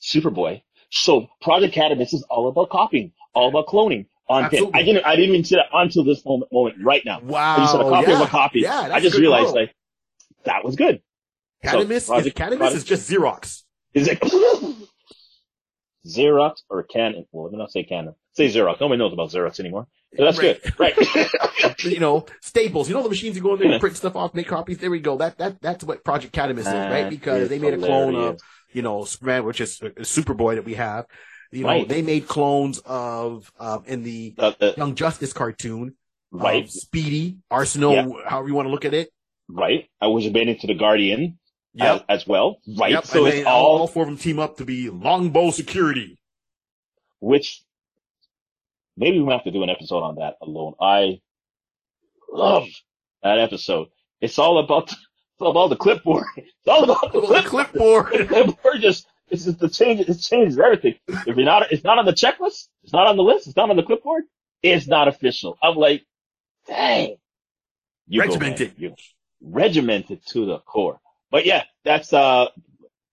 [0.00, 0.62] Superboy.
[0.90, 4.70] So Project Cadmus is all about copying, all about cloning on pin.
[4.74, 7.20] I didn't, I didn't even see that until this moment, moment right now.
[7.20, 7.60] Wow.
[7.60, 8.20] you said a copy yeah.
[8.20, 8.60] of a copy.
[8.60, 9.74] Yeah, I just realized like,
[10.44, 11.02] that was good.
[11.62, 13.62] Cadmus, Project- is, Project- is just Xerox.
[13.94, 14.20] Is it?
[16.06, 17.26] Xerox or Canon.
[17.32, 18.14] Well, let me not say Canon.
[18.32, 18.80] Say Xerox.
[18.80, 19.86] Nobody knows about Xerox anymore.
[20.16, 20.60] So that's Right.
[20.62, 20.78] good.
[20.80, 21.84] Right.
[21.84, 22.88] you know, Staples.
[22.88, 24.78] You know the machines you go in there and print stuff off, make copies.
[24.78, 25.16] There we go.
[25.18, 27.10] That that that's what Project Cadmus is, right?
[27.10, 28.40] Because they made a clone of
[28.72, 31.04] you know Superman, which is Superboy that we have.
[31.52, 31.88] You know, Right.
[31.88, 35.96] they made clones of um in the Uh, uh, Young Justice cartoon,
[36.30, 36.68] right.
[36.70, 38.08] Speedy, Arsenal, Yeah.
[38.26, 39.10] however you want to look at it.
[39.48, 39.88] Right.
[40.00, 41.39] I was been into the Guardian
[41.74, 42.04] Yep.
[42.08, 42.58] as, as well.
[42.78, 42.92] Right.
[42.92, 43.04] Yep.
[43.06, 46.18] So it's they, all, all, four of them team up to be Longbow Security.
[47.20, 47.62] which
[48.96, 50.74] maybe we have to do an episode on that alone.
[50.80, 51.20] I
[52.32, 52.66] love
[53.22, 53.88] that episode.
[54.20, 54.98] It's all about, it's
[55.40, 56.26] all about the clipboard.
[56.36, 58.12] It's all about the the clipboard.
[58.12, 60.94] The clipboard just, it's just the change, it changes everything.
[61.08, 63.70] If you're not, it's not on the checklist, it's not on the list, it's not
[63.70, 64.24] on the clipboard,
[64.62, 65.56] it's not official.
[65.62, 66.04] I'm like,
[66.66, 67.16] dang.
[68.08, 68.26] You go.
[68.26, 68.74] Regimented.
[68.76, 68.94] You-
[69.42, 71.00] regimented to the core.
[71.30, 72.46] But yeah, that's, uh,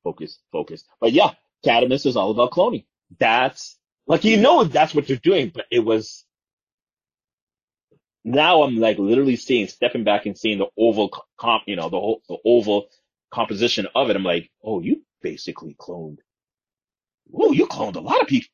[0.04, 0.84] focus, focus.
[1.00, 1.32] But yeah,
[1.64, 2.86] Cadmus is all about cloning.
[3.20, 3.78] That's,
[4.08, 6.26] like, you know, that's what they're doing, but it was,
[8.24, 12.00] now I'm like literally seeing, stepping back and seeing the oval comp, you know, the
[12.00, 12.88] whole, the oval
[13.32, 14.16] composition of it.
[14.16, 16.18] I'm like, oh, you basically cloned.
[17.34, 18.50] Oh, you cloned a lot of people.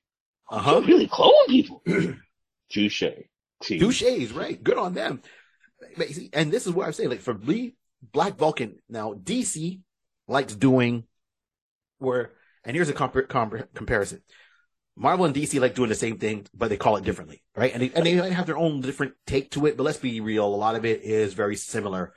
[0.49, 0.81] Uh huh.
[0.81, 1.81] really cloned people.
[2.69, 3.03] Touche.
[3.61, 3.79] Touche.
[3.79, 4.61] Touches, right?
[4.61, 5.21] Good on them.
[5.97, 7.09] But you see, And this is what I'm saying.
[7.09, 7.75] Like for me,
[8.11, 8.77] Black Vulcan.
[8.89, 9.79] Now DC
[10.27, 11.03] likes doing
[11.99, 12.31] where,
[12.63, 14.21] and here's a comp- com- comparison.
[14.95, 17.73] Marvel and DC like doing the same thing, but they call it differently, right?
[17.73, 19.75] And they, and they have their own different take to it.
[19.75, 22.13] But let's be real, a lot of it is very similar.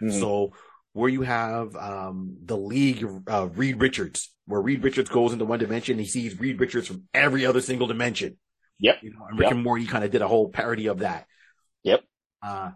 [0.00, 0.20] Mhm.
[0.20, 0.52] So
[0.92, 5.58] where you have um the League, uh, Reed Richards, where Reed Richards goes into one
[5.58, 8.36] dimension, he sees Reed Richards from every other single dimension.
[8.78, 8.96] Yep.
[9.02, 9.52] You know, and Rick Yep.
[9.56, 11.26] and Morty kind of did a whole parody of that.
[11.82, 12.00] Yep.
[12.42, 12.70] Uh,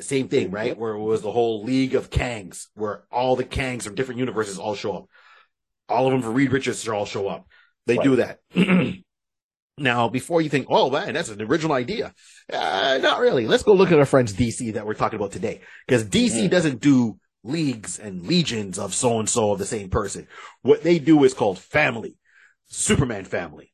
[0.00, 0.76] same thing, right?
[0.76, 4.58] Where it was the whole League of Kangs, where all the Kangs from different universes
[4.58, 5.04] all show up.
[5.88, 7.46] All of them for Reed Richards all show up.
[7.86, 8.40] They do that.
[9.78, 12.14] now, before you think, oh man, that's an original idea.
[12.52, 13.46] Uh, not really.
[13.46, 15.60] Let's go look at our friends DC that we're talking about today.
[15.86, 16.50] Because DC Mhm.
[16.50, 20.28] doesn't do leagues and legions of so and so of the same person.
[20.62, 22.16] What they do is called family.
[22.68, 23.72] Superman family.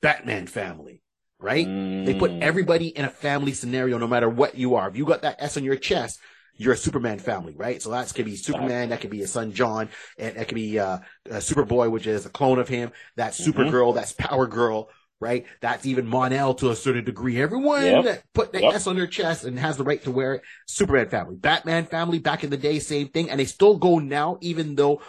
[0.00, 1.01] Batman family.
[1.42, 1.66] Right?
[1.66, 2.40] They put Mm.
[2.42, 4.88] everybody in a family scenario, no matter what you are.
[4.88, 6.20] If you got that S on your chest,
[6.56, 7.82] you're a Superman family, right?
[7.82, 10.78] So that could be Superman, that could be his son John, and that could be
[10.78, 10.98] uh,
[11.30, 12.92] uh Superboy, which is a clone of him.
[13.16, 13.52] That's Mhm.
[13.52, 14.88] Supergirl, that's Power Girl,
[15.20, 15.46] right?
[15.60, 17.40] That's even Mon-El to a certain degree.
[17.40, 18.04] Everyone Yep.
[18.04, 18.74] that put that Yep.
[18.74, 20.42] S on their chest and has the right to wear it.
[20.66, 24.38] Superman family, Batman family, back in the day, same thing, and they still go now,
[24.40, 25.00] even though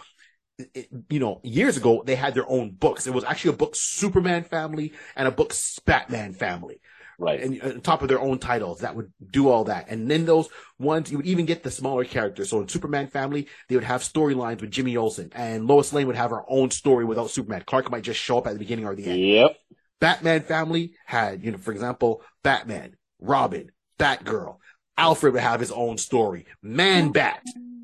[1.10, 3.06] you know, years ago they had their own books.
[3.06, 5.52] It was actually a book Superman family and a book
[5.84, 6.80] Batman family,
[7.18, 7.40] Right.
[7.40, 9.88] and on top of their own titles that would do all that.
[9.88, 12.50] And then those ones you would even get the smaller characters.
[12.50, 16.16] So in Superman family, they would have storylines with Jimmy Olsen, and Lois Lane would
[16.16, 17.64] have her own story without Superman.
[17.66, 19.20] Clark might just show up at the beginning or the end.
[19.20, 19.56] Yep.
[20.00, 24.58] Batman family had, you know, for example, Batman, Robin, Batgirl.
[24.96, 26.46] Alfred would have his own story.
[26.62, 27.42] Man Bat,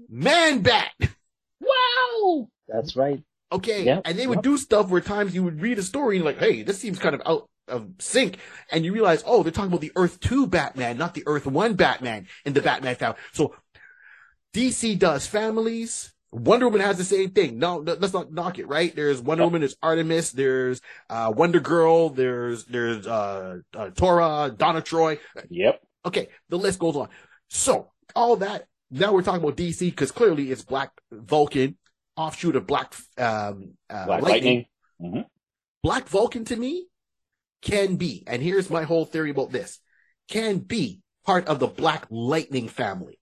[0.09, 0.93] Man Bat.
[1.61, 2.49] Wow.
[2.73, 3.23] That's right.
[3.53, 3.85] Okay.
[3.85, 4.45] Yep, And they would yep.
[4.45, 7.15] do stuff where times you would read a story and like, hey, this seems kind
[7.15, 8.39] of out of sync.
[8.71, 11.75] And you realize, oh, they're talking about the Earth 2 Batman, not the Earth 1
[11.75, 13.19] Batman in the Batman family.
[13.33, 13.55] So
[14.55, 16.13] DC does families.
[16.33, 17.59] Wonder Woman has the same thing.
[17.59, 18.95] No, no, let's not knock it, right?
[18.95, 19.45] There's Wonder.
[19.45, 25.19] Woman, there's Artemis, there's uh, Wonder Girl, there's there's uh, uh Troia, Donna Troy.
[25.49, 25.83] Yep.
[26.07, 27.09] Okay, the list goes on.
[27.49, 28.67] So all that.
[28.93, 31.77] Now we're talking about DC because clearly it's Black Vulcan,
[32.21, 34.67] offshoot of Black um, uh, Black Lightning.
[34.99, 35.25] Lightning.
[35.83, 36.87] Black Vulcan to me
[37.63, 39.79] can be, and here's my whole theory about this,
[40.29, 43.19] can be part of the Black Lightning family.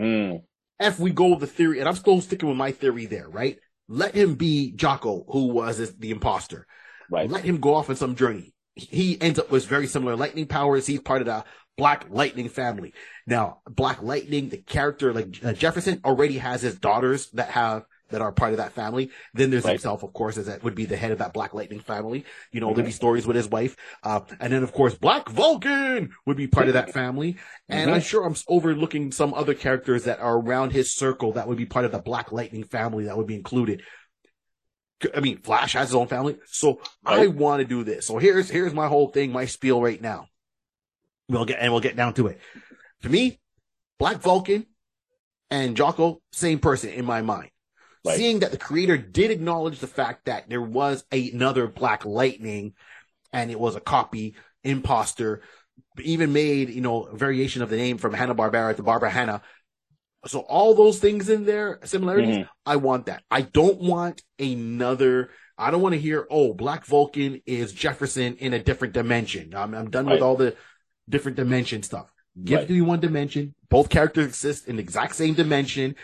[0.00, 0.42] Mm.
[0.78, 3.58] If we go with the theory, and I'm still sticking with my theory there, right?
[3.88, 6.66] Let him be Jocko, who was the imposter.
[7.10, 7.30] Right.
[7.30, 8.52] Let him go off on some journey.
[8.74, 10.86] He ends up with very similar lightning powers.
[10.86, 11.44] He's part of the
[11.76, 12.92] Black Lightning family.
[13.26, 18.20] Now, Black Lightning, the character like uh, Jefferson already has his daughters that have that
[18.20, 19.10] are part of that family.
[19.34, 19.72] Then there's Right.
[19.72, 22.24] himself, of course, as that would be the head of that Black Lightning family.
[22.52, 22.74] You know, Mhm.
[22.76, 23.76] there'd be stories with his wife.
[24.02, 27.36] Uh, and then of course, Black Vulcan would be part of that family.
[27.68, 27.94] And Mhm.
[27.94, 31.66] I'm sure I'm overlooking some other characters that are around his circle that would be
[31.66, 33.82] part of the Black Lightning family that would be included.
[35.14, 36.38] I mean, Flash has his own family.
[36.46, 38.06] So I want to do this.
[38.06, 40.28] So here's, here's my whole thing, my spiel right now.
[41.28, 42.40] We'll get, and we'll get down to it.
[43.02, 43.40] To me,
[43.98, 44.66] Black Vulcan
[45.50, 47.50] and Jocko, same person in my mind.
[48.06, 48.16] Right.
[48.16, 52.74] Seeing that the creator did acknowledge the fact that there was another Black Lightning
[53.32, 54.34] and it was a copy,
[54.64, 55.42] imposter,
[56.00, 59.42] even made, you know, a variation of the name from Hanna-Barbera to Barbara Hanna.
[60.26, 62.48] So all those things in there, similarities, Mhm.
[62.64, 63.22] I want that.
[63.30, 68.52] I don't want another I don't want to hear, oh, Black Vulcan is Jefferson in
[68.52, 69.54] a different dimension.
[69.54, 70.12] I'm, I'm done Right.
[70.12, 70.54] with all the
[71.08, 72.12] different dimension stuff.
[72.44, 72.68] Give Right.
[72.68, 73.54] me one dimension.
[73.70, 75.96] Both characters exist in the exact same dimension.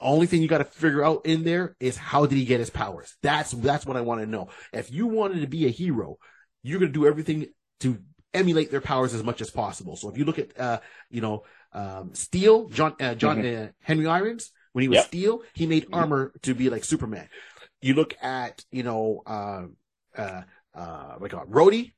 [0.00, 2.70] Only thing you got to figure out in there is how did he get his
[2.70, 3.16] powers?
[3.22, 4.48] That's that's what I want to know.
[4.72, 6.18] If you wanted to be a hero,
[6.62, 7.46] you're gonna do everything
[7.80, 7.98] to
[8.34, 9.96] emulate their powers as much as possible.
[9.96, 10.80] So if you look at uh,
[11.10, 15.06] you know, um, Steel, John uh, John uh, Henry Irons, when he was Yep.
[15.06, 17.28] Steel, he made armor to be like Superman.
[17.80, 19.66] You look at you know, uh,
[20.16, 20.42] uh,
[20.74, 21.92] uh, what do you call it, Rhodey,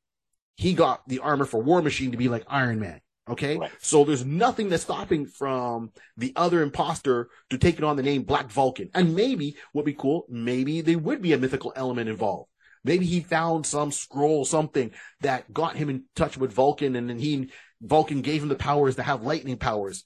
[0.57, 3.01] he got the armor for War Machine to be like Iron Man.
[3.31, 3.71] Okay, Right.
[3.81, 8.51] so there's nothing that's stopping from the other imposter to taking on the name Black
[8.51, 8.91] Vulcan.
[8.95, 10.25] And maybe would be cool.
[10.29, 12.49] Maybe there would be a mythical element involved.
[12.85, 17.19] Maybe he found some scroll, something that got him in touch with Vulcan, and then
[17.19, 17.51] he
[17.83, 20.05] Vulcan gave him the powers to have lightning powers.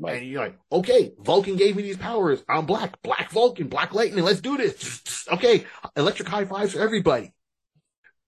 [0.00, 0.22] Right.
[0.22, 2.42] And you're like, okay, Vulcan gave me these powers.
[2.48, 4.24] I'm black, black Vulcan, black lightning.
[4.24, 5.26] Let's do this.
[5.32, 5.64] okay,
[5.96, 7.32] electric high fives for everybody.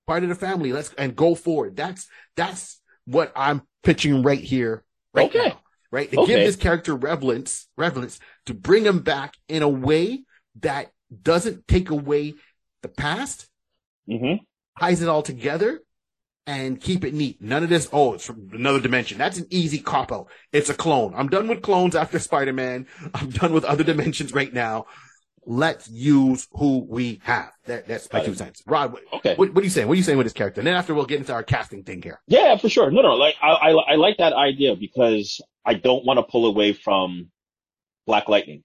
[0.06, 0.72] Part of the family.
[0.72, 1.76] Let's and go forward.
[1.76, 4.84] That's that's what I'm pitching right here,
[5.14, 5.48] right Okay.
[5.48, 5.60] now.
[5.92, 10.24] Right to give this character relevance, relevance to bring him back in a way
[10.60, 10.90] that
[11.22, 12.34] doesn't take away
[12.82, 13.48] the past,
[14.08, 14.44] Mm-hmm.
[14.78, 15.80] ties it all together,
[16.46, 17.40] and keep it neat.
[17.42, 17.88] None of this.
[17.92, 19.18] Oh, it's from another dimension.
[19.18, 20.28] That's an easy cop out.
[20.52, 21.12] It's a clone.
[21.16, 22.86] I'm done with clones after Spider Man.
[23.14, 24.86] I'm done with other dimensions right now.
[25.48, 27.52] Let's use who we have.
[27.66, 28.62] That, that's my two cents.
[28.66, 29.36] Rod, what, Okay.
[29.36, 29.86] what, what are you saying?
[29.86, 30.60] What are you saying with this character?
[30.60, 32.20] And then after we'll get into our casting thing here.
[32.26, 32.90] Yeah, for sure.
[32.90, 36.46] No, no, like I, I, I like that idea because I don't want to pull
[36.46, 37.30] away from
[38.06, 38.64] Black Lightning.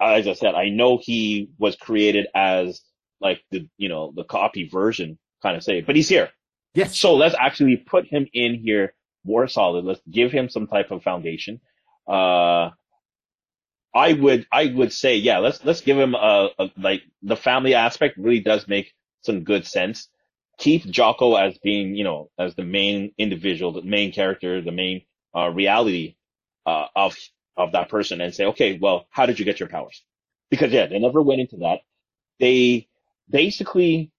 [0.00, 2.80] As I said, I know he was created as
[3.20, 6.30] like the, you know, the copy version kind of say, but he's here.
[6.74, 6.98] Yes.
[6.98, 8.94] So let's actually put him in here
[9.24, 9.84] more solid.
[9.84, 11.60] Let's give him some type of foundation.
[12.08, 12.70] Uh,
[13.94, 17.74] I would, I would say, yeah, let's, let's give him a, a like the family
[17.74, 20.08] aspect really does make some good sense.
[20.58, 25.02] Keep Jocko as being, you know, as the main individual, the main character, the main,
[25.36, 26.16] uh, reality,
[26.66, 27.16] uh, of,
[27.56, 30.02] of that person and say, okay, well, how did you get your powers?
[30.50, 31.80] Because yeah, they never went into that.
[32.40, 32.88] They
[33.28, 34.10] basically,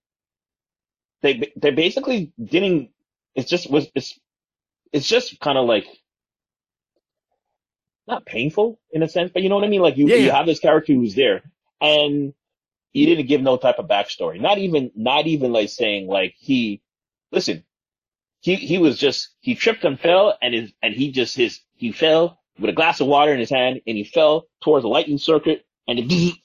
[1.22, 2.90] they, they basically didn't,
[3.36, 4.20] it's just was, it's,
[4.92, 5.88] it's just kind of like,
[8.08, 9.82] not painful in a sense, but you know what I mean?
[9.82, 10.36] Like you, Yeah, you yeah.
[10.38, 11.42] have this character who's there
[11.82, 12.34] and
[12.92, 14.40] he didn't give no type of backstory.
[14.40, 16.82] Not even, not even like saying like he,
[17.32, 17.64] listen,
[18.42, 21.92] he, he was just, he tripped and fell and his, and he just, his, he
[21.92, 25.18] fell with a glass of water in his hand and he fell towards a lightning
[25.18, 26.42] circuit and it, he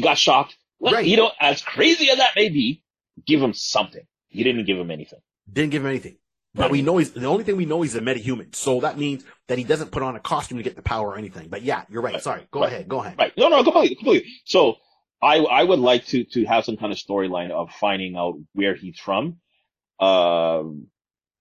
[0.00, 0.56] got shocked.
[0.78, 1.06] Well, Right.
[1.06, 2.82] You know, as crazy as that may be,
[3.26, 4.06] give him something.
[4.30, 5.20] You didn't give him anything.
[5.52, 6.16] Didn't give him anything.
[6.56, 8.54] But we know he's the only thing we know he's a metahuman.
[8.54, 11.18] So that means that he doesn't put on a costume to get the power or
[11.18, 11.48] anything.
[11.48, 12.14] But yeah, you're right.
[12.14, 12.22] Right.
[12.22, 12.46] Sorry.
[12.52, 12.72] Go Right.
[12.72, 12.88] ahead.
[12.88, 13.18] Go ahead.
[13.18, 13.32] Right.
[13.36, 14.30] No, no, completely, completely.
[14.44, 14.76] So
[15.20, 18.74] I, I would like to, to have some kind of storyline of finding out where
[18.74, 19.38] he's from,
[20.00, 20.86] um,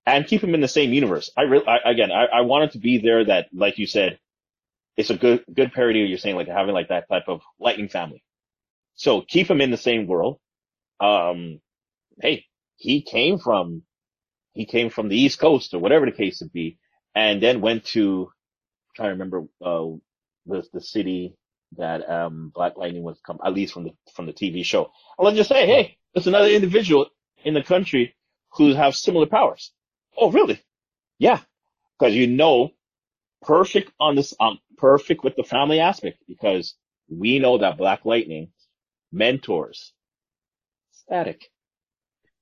[0.06, 1.32] and keep him in the same universe.
[1.38, 4.20] I really, I, again, I, I want it to be there that, like you said,
[4.98, 6.00] it's a good, good parody.
[6.00, 8.24] You're saying like having like that type of lightning family.
[8.96, 10.40] So keep him in the same world.
[11.00, 11.60] Um,
[12.22, 12.46] hey,
[12.78, 13.84] he came from,
[14.54, 16.78] he came from the East Coast or whatever the case would be,
[17.16, 18.32] and then went to,
[18.90, 19.86] I'm trying to remember, uh,
[20.46, 21.36] the, the city
[21.78, 24.92] that, um, Black Lightning was come, at least from the, from the TV show.
[25.18, 27.08] And let's just say, hey, there's another individual
[27.44, 28.16] in the country
[28.54, 29.72] who have similar powers.
[30.18, 30.62] Oh, really?
[31.20, 31.40] Yeah.
[32.00, 32.72] Cause you know,
[33.42, 36.76] perfect on this, um, perfect with the family aspect because
[37.10, 38.50] we know that Black Lightning
[39.12, 39.94] mentors
[40.92, 41.50] static,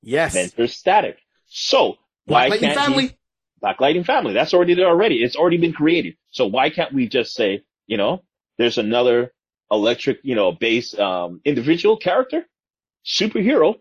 [0.01, 0.33] Yes.
[0.33, 1.17] mentors static.
[1.53, 3.17] So why can't family.
[3.59, 4.33] Black Lighting Family.
[4.33, 5.21] That's already there already.
[5.21, 6.15] It's already been created.
[6.31, 8.23] So why can't we just say, you know,
[8.57, 9.33] there's another
[9.69, 12.45] electric, you know, base, um, individual character,
[13.05, 13.75] superhero,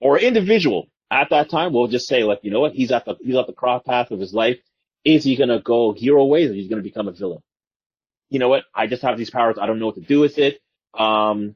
[0.00, 1.74] or individual at that time.
[1.74, 2.72] We'll just say like, you know what?
[2.72, 4.58] He's at the, he's at the cross path of his life.
[5.04, 7.42] Is he going to go hero ways or he's going to become a villain?
[8.30, 8.64] You know what?
[8.74, 9.56] I just have these powers.
[9.60, 10.60] I don't know what to do with it.
[10.98, 11.54] Um,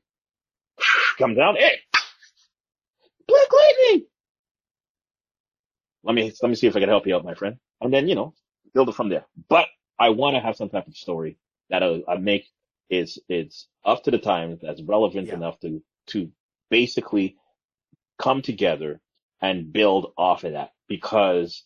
[1.18, 1.56] comes down.
[1.56, 1.80] Hey,
[3.32, 4.06] Black Lightning.
[6.04, 7.58] Let me let me see if I can help you out, my friend.
[7.82, 8.34] And then you know,
[8.74, 9.26] build it from there.
[9.48, 9.68] But
[10.00, 11.38] I want to have some type of story
[11.70, 12.48] that I, I make
[12.90, 15.34] is it's up to the time that's relevant Yeah.
[15.34, 16.30] enough to to
[16.70, 17.36] basically
[18.18, 19.00] come together
[19.42, 20.72] and build off of that.
[20.88, 21.64] Because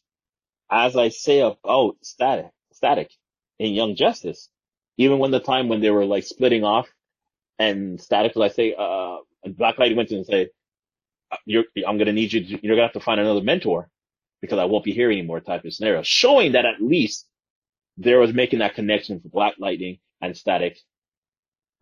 [0.71, 3.11] as I say about static static
[3.59, 4.51] in Young Justice,
[4.99, 6.89] even when the time when they were like splitting off
[7.59, 10.51] and static was I say uh Black Light went in and say
[11.45, 13.89] you're, I'm going to need you to, you're going to have to find another mentor
[14.41, 17.26] because I won't be here anymore type of scenario, showing that at least
[17.97, 20.78] there was making that connection for Black Lightning and Static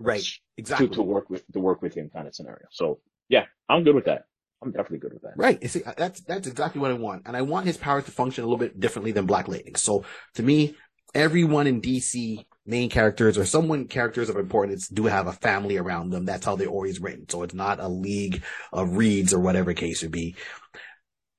[0.01, 0.25] Right.
[0.57, 0.89] Exactly.
[0.89, 2.67] to work with to work with him kind of scenario.
[2.71, 4.25] So yeah, I'm good with that.
[4.63, 5.33] I'm definitely good with that.
[5.37, 5.69] Right.
[5.69, 8.45] See, uh, that's that's exactly what I want, and I want his powers to function
[8.45, 9.75] a little bit differently than Black Lightning.
[9.77, 10.75] So to me,
[11.15, 16.11] everyone in DC main characters or someone characters of importance do have a family around
[16.11, 16.25] them.
[16.25, 17.29] That's how they're always written.
[17.29, 18.43] So it's not a league
[18.73, 20.37] of reeds or whatever case would be.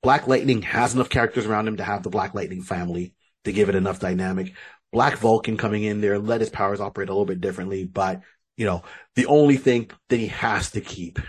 [0.03, 3.13] Black Lightning has enough characters around him to have the Black Lightning family
[3.43, 4.53] to give it enough dynamic.
[4.91, 8.21] Black Vulcan coming in there, let his powers operate a little bit differently, but
[8.55, 8.83] you know,
[9.15, 11.19] the only thing that he has to keep,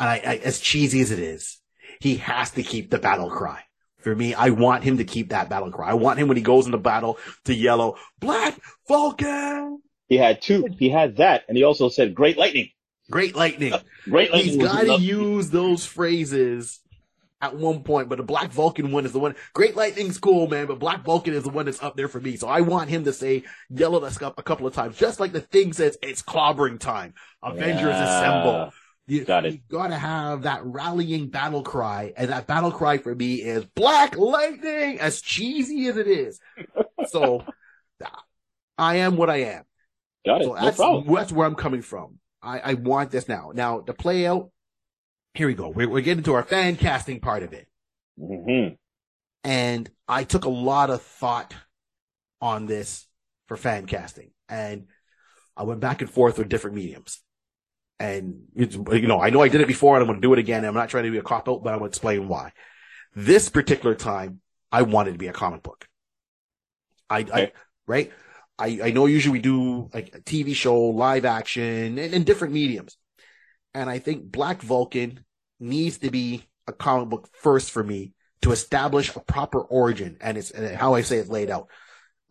[0.00, 1.60] and I, I as cheesy as it is,
[2.00, 3.62] he has to keep the battle cry.
[4.02, 5.90] For me, I want him to keep that battle cry.
[5.90, 9.80] I want him when he goes into battle to yellow, Black Vulcan!
[10.08, 10.66] He had two.
[10.78, 12.70] He had that, and he also said "Great Lightning."
[13.10, 13.74] Great lightning.
[14.08, 14.54] Great Lightning.
[14.54, 16.80] He's got to use those phrases
[17.42, 19.34] at one point, but the Black Vulcan one is the one.
[19.52, 22.36] Great Lightning's cool, man, but Black Vulcan is the one that's up there for me.
[22.36, 25.32] So I want him to say yellow that stuff a couple of times, just like
[25.32, 27.14] the thing says it's clobbering time.
[27.42, 28.04] Avengers Yeah.
[28.04, 28.72] assemble.
[29.06, 29.54] You, Got it.
[29.54, 34.16] You gotta have that rallying battle cry, and that battle cry for me is Black
[34.16, 36.40] Lightning, as cheesy as it is.
[37.08, 37.44] So
[38.78, 39.64] I am what I am.
[40.24, 40.44] Got it.
[40.44, 41.14] So no that's, problem.
[41.14, 42.18] that's where I'm coming from.
[42.42, 43.52] I, I want this now.
[43.54, 44.50] Now, the play out,
[45.34, 45.68] here we go.
[45.68, 47.68] We're, we're getting to our fan casting part of it.
[48.18, 48.74] hmm
[49.44, 51.54] And I took a lot of thought
[52.40, 53.06] on this
[53.46, 54.30] for fan casting.
[54.48, 54.86] And
[55.56, 57.20] I went back and forth with different mediums.
[57.98, 60.32] And, it's, you know, I know I did it before and I'm going to do
[60.32, 60.64] it again.
[60.64, 62.52] I'm not trying to be a cop out, but I'm going to explain why.
[63.14, 64.40] This particular time,
[64.72, 65.86] I wanted to be a comic book.
[67.08, 67.52] I, I
[67.86, 68.10] right?
[68.58, 72.54] I, I know usually we do like a TV show, live action, and, and different
[72.54, 72.96] mediums.
[73.74, 75.24] And I think Black Vulcan
[75.60, 80.16] needs to be a comic book first for me to establish a proper origin.
[80.20, 81.68] And it's and how I say it's laid out.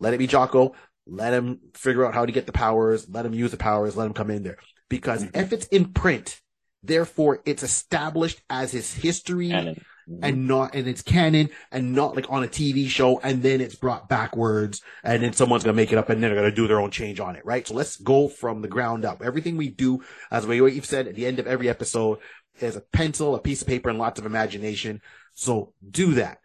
[0.00, 0.74] Let it be Jocko.
[1.06, 3.08] Let him figure out how to get the powers.
[3.08, 3.96] Let him use the powers.
[3.96, 4.58] Let him come in there.
[4.92, 5.36] Because Mhm.
[5.36, 6.42] if it's in print,
[6.82, 9.82] therefore it's established as his history Canon.
[10.06, 10.18] Mhm.
[10.20, 13.74] and not and it's canon and not like on a TV show and then it's
[13.74, 16.80] brought backwards and then someone's gonna make it up and then they're gonna do their
[16.80, 17.66] own change on it, right?
[17.66, 19.22] So let's go from the ground up.
[19.22, 22.18] Everything we do, as we you've said at the end of every episode,
[22.60, 25.00] is a pencil, a piece of paper, and lots of imagination.
[25.32, 26.38] So do that.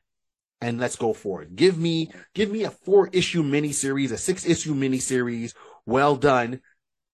[0.61, 1.55] And let's go forward.
[1.55, 5.53] Give me give me a four issue miniseries, a six issue miniseries,
[5.85, 6.61] well done,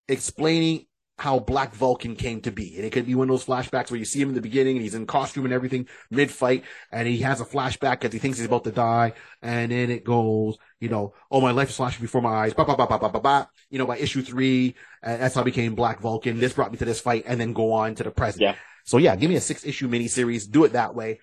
[0.08, 0.86] explaining
[1.18, 2.76] how Black Vulcan came to be.
[2.76, 4.78] And it could be one of those flashbacks where you see him in the beginning
[4.78, 8.20] and he's in costume and everything mid fight and he has a flashback because he
[8.20, 9.14] thinks he's about to die.
[9.42, 12.54] And then it goes, you know, oh, my life is flashing before my eyes.
[12.54, 13.50] Ba, ba, ba, ba, ba, ba, ba.
[13.70, 16.40] You know, by issue three, uh, that's how I became Black Vulcan.
[16.40, 18.42] This brought me to this fight and then go on to the present.
[18.42, 18.56] Yeah.
[18.86, 20.50] So yeah, give me a six issue miniseries.
[20.50, 21.20] Do it that way.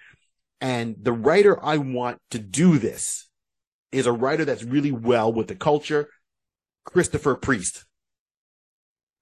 [0.61, 3.28] And the writer I want to do this
[3.93, 6.11] is a writer that's really well with the culture,
[6.84, 7.84] Christopher Priest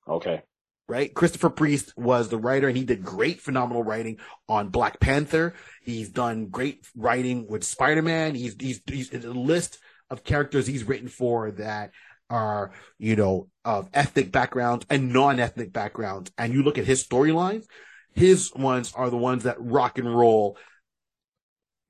[0.09, 0.43] Okay.
[0.89, 1.13] Right?
[1.13, 4.19] Christopher Priest was the writer and he did great, phenomenal writing
[4.49, 5.55] on Black Panther.
[5.83, 8.35] He's done great writing with Spider-Man.
[8.35, 9.79] He's, he's, he's a list
[10.11, 11.93] of characters he's written for that
[12.31, 16.31] are, you know, of ethnic backgrounds and non-ethnic backgrounds.
[16.39, 17.67] And you look at his storylines,
[18.15, 20.57] his ones are the ones that rock and roll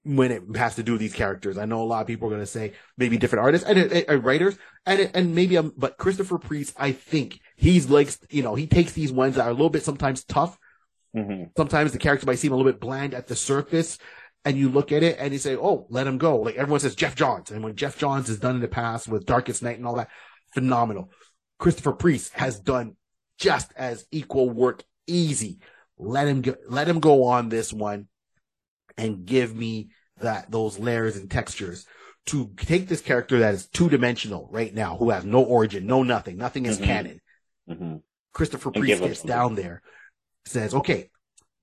[0.04, 1.58] when it has to do with these characters.
[1.58, 3.92] I know a lot of people are going to say maybe different artists and, and,
[3.92, 8.54] and writers and, and maybe, um, but Christopher Priest, I think he's like, you know,
[8.54, 10.56] he takes these ones that are a little bit sometimes tough.
[11.12, 13.98] hmm Sometimes the character might seem a little bit bland at the surface
[14.44, 16.38] and you look at it and you say, Oh, let him go.
[16.38, 17.50] Like everyone says Geoff Johns.
[17.50, 20.08] And when Geoff Johns has done in the past with Darkest Night and all that,
[20.54, 21.10] phenomenal.
[21.58, 22.96] Christopher Priest has done
[23.38, 25.58] just as equal work easy.
[25.98, 28.06] Let him go, let him go on this one
[28.96, 29.88] and give me
[30.20, 31.86] that, those layers and textures
[32.26, 36.04] to take this character that is two dimensional right now, who has no origin, no
[36.04, 36.84] nothing, nothing is Mhm.
[36.84, 37.20] canon.
[37.68, 37.96] Hmm
[38.32, 39.82] Christopher And Priest gets down there,
[40.44, 41.10] says, okay,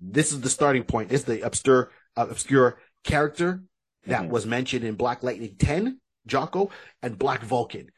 [0.01, 1.09] this is the starting point.
[1.09, 3.63] This is the obscure, uh, obscure character
[4.07, 4.29] that Mhm.
[4.29, 7.91] was mentioned in Black Lightning 10, Jocko, and Black Vulcan.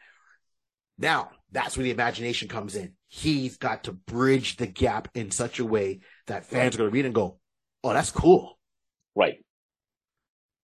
[0.98, 2.94] Now, that's where the imagination comes in.
[3.08, 6.94] He's got to bridge the gap in such a way that fans are going to
[6.94, 7.40] read and go,
[7.84, 8.60] oh, that's cool.
[9.16, 9.44] Right.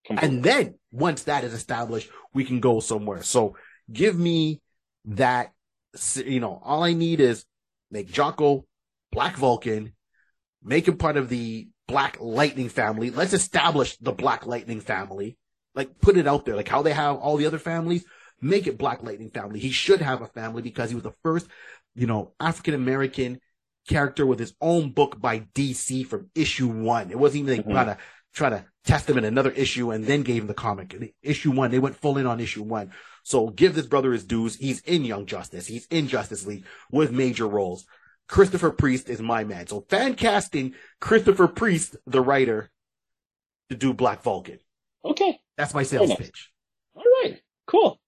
[0.06, 0.36] Completely.
[0.36, 3.24] And then once that is established, we can go somewhere.
[3.24, 3.56] So
[3.92, 4.62] give me
[5.06, 5.54] that,
[6.16, 7.46] you know, all I need is
[7.92, 8.66] make Jocko
[9.12, 9.94] Black Vulcan,
[10.64, 13.10] make him part of the Black Lightning family.
[13.10, 15.38] Let's establish the Black Lightning family.
[15.76, 18.06] Like put it out there, like how they have all the other families.
[18.42, 19.60] Make it Black Lightning family.
[19.60, 21.48] He should have a family because he was the first,
[21.96, 23.40] you know, African American
[23.88, 27.12] character with his own book by DC from issue one.
[27.12, 27.72] It wasn't even like Mhm.
[27.72, 27.98] trying to
[28.34, 31.16] try to test him in another issue and then gave him the comic.
[31.22, 32.92] Issue one, they went full in on issue one.
[33.24, 34.56] So give this brother his dues.
[34.56, 35.68] He's in Young Justice.
[35.68, 37.86] He's in Justice League with major roles.
[38.28, 39.68] Christopher Priest is my man.
[39.68, 42.72] So fan casting Christopher Priest, the writer,
[43.70, 44.60] to do Black Vulcan.
[45.06, 45.40] Okay.
[45.58, 46.18] That's my sales nice.
[46.18, 46.52] pitch.
[46.96, 47.42] All right.
[47.68, 48.00] Cool.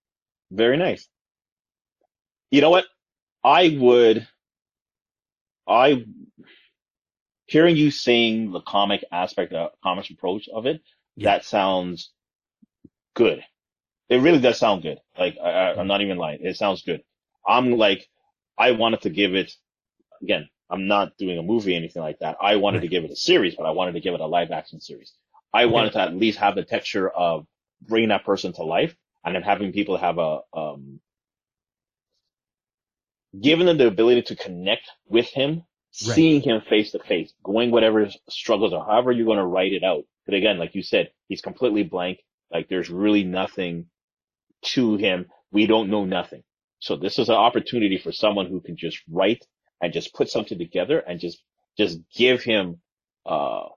[0.52, 1.08] Very nice.
[2.52, 2.86] You know what?
[3.44, 4.28] I would,
[5.68, 6.06] I,
[7.56, 10.82] hearing you saying the comic aspect, the comic approach of it,
[11.16, 11.30] Yeah.
[11.38, 12.12] that sounds
[13.14, 13.46] good.
[14.10, 15.00] It really does sound good.
[15.18, 16.40] Like, I, I'm not even lying.
[16.42, 17.02] It sounds good.
[17.48, 18.10] I'm like,
[18.58, 19.54] I wanted to give it,
[20.22, 22.36] again, I'm not doing a movie or anything like that.
[22.42, 24.52] I wanted to give it a series, but I wanted to give it a live
[24.52, 25.14] action series.
[25.54, 27.48] I wanted to at least have the texture of
[27.88, 28.94] bringing that person to life
[29.24, 31.00] and then having people have a, um,
[33.40, 35.64] giving them the ability to connect with him,
[36.06, 36.16] Right.
[36.16, 39.84] seeing him face to face, going whatever struggles are, however you're going to write it
[39.84, 40.04] out.
[40.26, 42.20] But again, like you said, he's completely blank.
[42.52, 43.86] Like there's really nothing
[44.74, 45.28] to him.
[45.52, 46.44] We don't know nothing.
[46.80, 49.46] So this is an opportunity for someone who can just write
[49.82, 51.42] and just put something together and just,
[51.78, 52.82] just give him,
[53.26, 53.70] uh,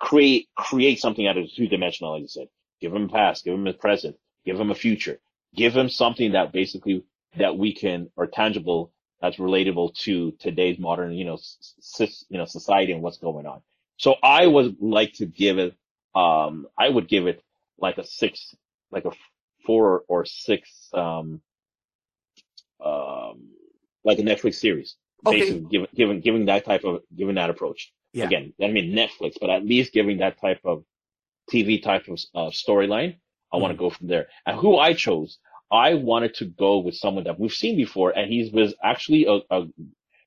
[0.00, 2.48] create, create something out of two dimensional, like you said.
[2.80, 5.20] Give him a past, give him a present, give him a future,
[5.54, 7.04] give him something that basically,
[7.38, 8.92] that we can, or tangible,
[9.26, 11.38] that's relatable to today's modern, you know,
[12.28, 13.60] you know, society and what's going on.
[13.96, 15.74] So I would like to give it,
[16.14, 17.42] um, I would give it
[17.78, 18.54] like a six,
[18.92, 19.10] like a
[19.66, 21.40] four or six, um,
[22.84, 23.50] um,
[24.04, 24.94] like a Netflix series.
[25.26, 25.40] Okay.
[25.40, 27.92] Basically, giving, giving, that type of, giving that approach.
[28.12, 28.26] Yeah.
[28.26, 30.84] Again, I mean Netflix, but at least giving that type of
[31.52, 33.16] TV type of uh, storyline.
[33.52, 34.28] I want to go from there.
[34.44, 35.38] And who I chose,
[35.70, 39.40] I wanted to go with someone that we've seen before, and he's was actually a,
[39.50, 39.66] a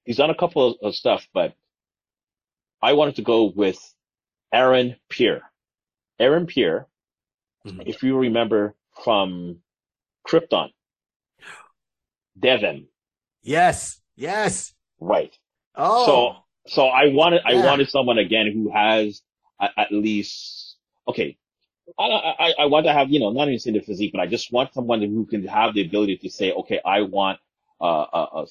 [0.03, 1.53] he's done a couple of, of stuff, but
[2.81, 3.77] I wanted to go with
[4.53, 5.43] Aaron Pierre.
[6.19, 6.87] Aaron Pierre,
[7.65, 7.83] Mhm.
[7.87, 9.61] if you remember from
[10.27, 10.69] Krypton,
[12.37, 12.87] Devon,
[13.41, 14.01] Yes.
[14.15, 14.73] Yes.
[14.99, 15.37] right?
[15.75, 16.05] Oh.
[16.05, 19.21] So, so I wanted, I wanted someone again who has
[19.59, 20.75] at least,
[21.07, 21.37] okay.
[21.97, 24.27] I, I, I want to have, you know, not even say the physique, but I
[24.27, 27.39] just want someone who can have the ability to say, okay, I want,
[27.81, 28.45] uh, uh, uh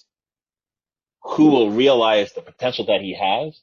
[1.23, 3.61] who will realize the potential that he has,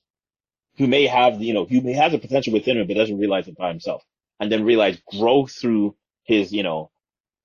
[0.78, 3.48] who may have, you know, who may have the potential within him, but doesn't realize
[3.48, 4.04] it by himself
[4.40, 6.92] and then realize grow through his, you know,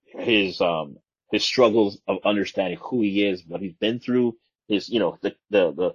[0.04, 0.98] his, um,
[1.30, 4.36] his struggles of understanding who he is, what he's been through,
[4.68, 5.94] his, you know, the, the, the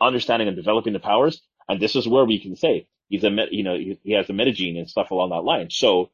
[0.00, 1.40] understanding and developing the powers.
[1.68, 4.78] And this is where we can say he's a, you know, he, has a metagene
[4.78, 5.68] and stuff along that line.
[5.68, 6.10] So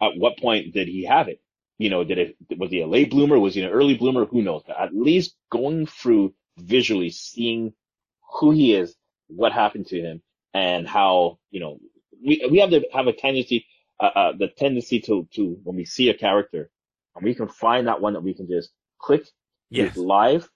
[0.00, 1.40] at what point did he have it?
[1.78, 3.40] You know, did it, was he a late bloomer?
[3.40, 4.24] Was he an early bloomer?
[4.24, 4.62] Who knows?
[4.64, 7.72] But at least going through visually seeing
[8.34, 8.94] who he is,
[9.26, 10.22] what happened to him
[10.54, 11.80] and how, you know,
[12.24, 13.66] we, we have to have a tendency,
[13.98, 16.70] uh, uh, the tendency to, to, when we see a character
[17.16, 18.70] and we can find that one that we can just
[19.00, 19.26] click
[19.70, 19.96] yes.
[19.96, 20.48] live,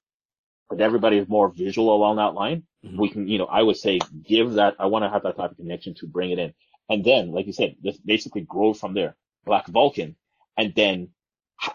[0.74, 2.64] but everybody is more visual along that line.
[2.84, 2.98] Mhm.
[2.98, 5.52] We can, you know, I would say give that, I want to have that type
[5.52, 6.52] of connection to bring it in.
[6.88, 9.16] And then, like you said, just basically grow from there.
[9.44, 10.16] Black Vulcan.
[10.56, 11.10] And then,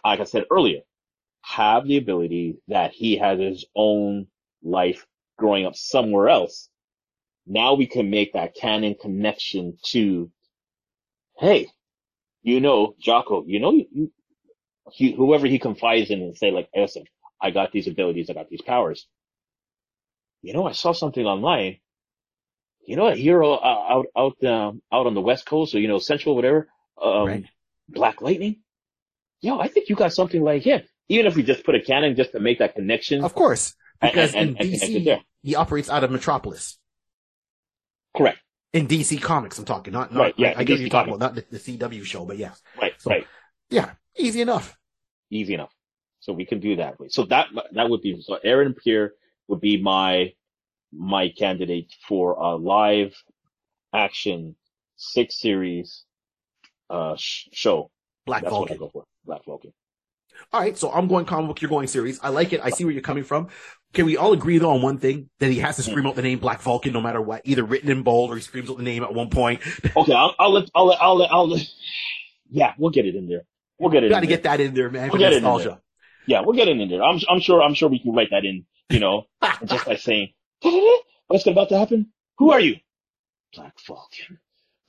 [0.04, 0.82] like I said earlier,
[1.42, 4.28] have the ability that he has his own
[4.62, 6.70] life growing up somewhere else.
[7.48, 10.30] Now we can make that canon connection to,
[11.38, 11.70] hey,
[12.44, 14.12] you know, Jocko, you know, you,
[14.92, 17.06] he, whoever he confides in and say like, listen,
[17.42, 19.08] I got these abilities, I got these powers.
[20.42, 21.78] You know, I saw something online.
[22.86, 25.88] You know, a hero uh, out, out, um, out on the West Coast or, you
[25.88, 26.68] know, Central, whatever,
[27.02, 27.46] um, Right.
[27.88, 28.58] Black Lightning.
[29.42, 30.82] Yo, I think you got something like him.
[31.08, 33.24] Even if we just put a canon just to make that connection.
[33.24, 33.76] Of course.
[34.02, 36.78] Because and- in and connect it DC, he operates out of Metropolis.
[38.16, 38.40] Correct.
[38.74, 39.94] In DC Comics, I'm talking.
[39.94, 42.26] Not, not Right, yeah, I, in get you're talking about, not the, the CW show,
[42.26, 42.52] but yeah.
[42.80, 43.28] Right, So- right.
[43.70, 43.92] Yeah.
[44.18, 44.78] Easy enough.
[45.30, 45.74] Easy enough.
[46.20, 47.00] So we can do that.
[47.00, 47.08] way.
[47.10, 49.14] So that, that would be, so Aaron Pierre
[49.48, 50.34] would be my,
[50.92, 53.16] my candidate for a live
[53.94, 54.56] action
[54.96, 56.04] six series,
[56.90, 57.92] uh, sh- show.
[58.26, 58.78] Black That's Vulcan.
[58.78, 59.06] what I go for.
[59.26, 59.74] Black Vulcan.
[60.54, 62.20] All right, so I'm going comic book, you're going series.
[62.22, 62.62] I like it.
[62.64, 63.48] I see where you're coming from.
[63.94, 66.22] Can we all agree though on one thing that he has to scream out the
[66.22, 68.84] name Black Vulcan no matter what, either written in bold or he screams out the
[68.84, 69.62] name at one point.
[69.96, 70.14] Okay.
[70.14, 71.68] I'll, I'll let, I'll let, I'll let, I'll let,
[72.50, 73.42] yeah, we'll get it in there.
[73.80, 75.82] We'll get it got to get that in there, man, We'll get it in nostalgia.
[76.28, 77.04] Yeah, we'll get it in there.
[77.04, 79.24] I'm, I'm sure, I'm sure we can write that in, you know,
[79.66, 80.30] just by saying,
[81.28, 82.12] what's about to happen?
[82.38, 82.78] Who are you?
[83.56, 84.40] Black Falcon.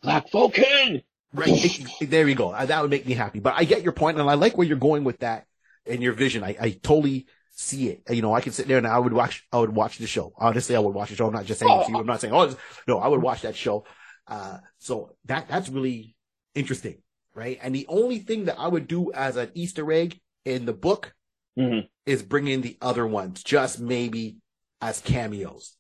[0.03, 1.03] Black Falcon!
[1.33, 1.87] Right.
[2.01, 2.51] There you go.
[2.51, 3.39] Uh, That would make me happy.
[3.41, 5.47] But I get your point, and I like where you're going with that
[5.87, 6.43] and your vision.
[6.43, 8.03] I, I totally see it.
[8.11, 9.47] You know, I can sit there and I would watch.
[9.53, 10.33] I would watch the show.
[10.37, 11.27] Honestly, I would watch the show.
[11.27, 11.99] I'm not just saying it to you.
[11.99, 12.55] I'm not saying oh
[12.89, 12.99] no.
[12.99, 13.85] I would watch that show.
[14.27, 16.17] Uh, so that that's really
[16.55, 16.99] interesting.
[17.35, 17.59] right?
[17.63, 21.15] And the only thing that I would do as an Easter egg in the book
[21.61, 21.89] Mhm.
[22.07, 24.37] is bring in the other ones, just maybe
[24.81, 25.77] as cameos.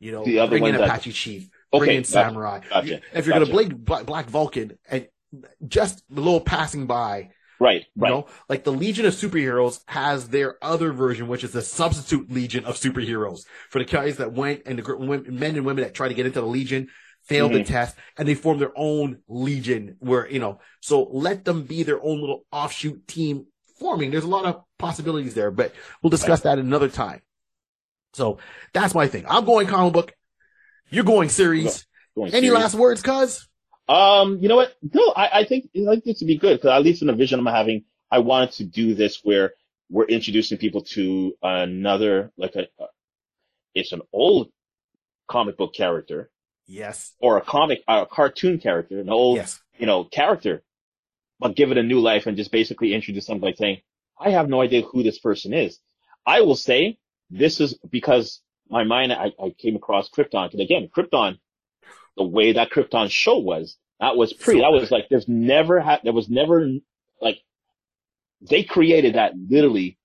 [0.00, 2.60] You know, The other bring in ones that- Apache Chief, bring Okay, in Samurai.
[2.68, 3.46] gotcha, If you're gotcha.
[3.46, 5.06] gonna blade Black, Black Vulcan and
[5.66, 8.08] just a little passing by, Right, you right.
[8.10, 12.64] know, like the Legion of Superheroes has their other version, which is the substitute Legion
[12.64, 16.08] of Superheroes for the guys that went and the women, men and women that try
[16.08, 16.88] to get into the Legion,
[17.22, 17.66] failed the Mhm.
[17.66, 22.02] test, and they form their own Legion where, you know, so let them be their
[22.02, 23.46] own little offshoot team
[23.82, 24.10] forming.
[24.10, 27.20] There's a lot of possibilities there, but we'll discuss that another time.
[28.14, 28.38] So
[28.72, 29.24] that's my thing.
[29.28, 30.14] I'm going comic book.
[30.90, 31.86] You're going series.
[32.14, 32.62] Going Any serious.
[32.62, 33.48] last words, cuz?
[33.88, 34.74] Um, you know what?
[34.94, 37.14] No, I, I think I think this would be good because at least in the
[37.14, 39.52] vision I'm having, I wanted to do this where
[39.90, 42.86] we're introducing people to another like a, a
[43.74, 44.50] it's an old
[45.28, 46.30] comic book character
[46.66, 47.14] Yes.
[47.18, 49.60] or a comic a cartoon character, an old Yes.
[49.78, 50.62] you know character,
[51.42, 53.80] but give it a new life and just basically introduce them by saying,
[54.18, 55.78] I have no idea who this person is.
[56.24, 56.98] I will say
[57.30, 58.40] this is because
[58.70, 61.38] my mind I, I came across Krypton because again Krypton
[62.16, 66.00] the way that Krypton show was, that was pre, that was like, there's never had,
[66.04, 66.68] there was never,
[67.20, 67.38] like,
[68.40, 69.98] they created that literally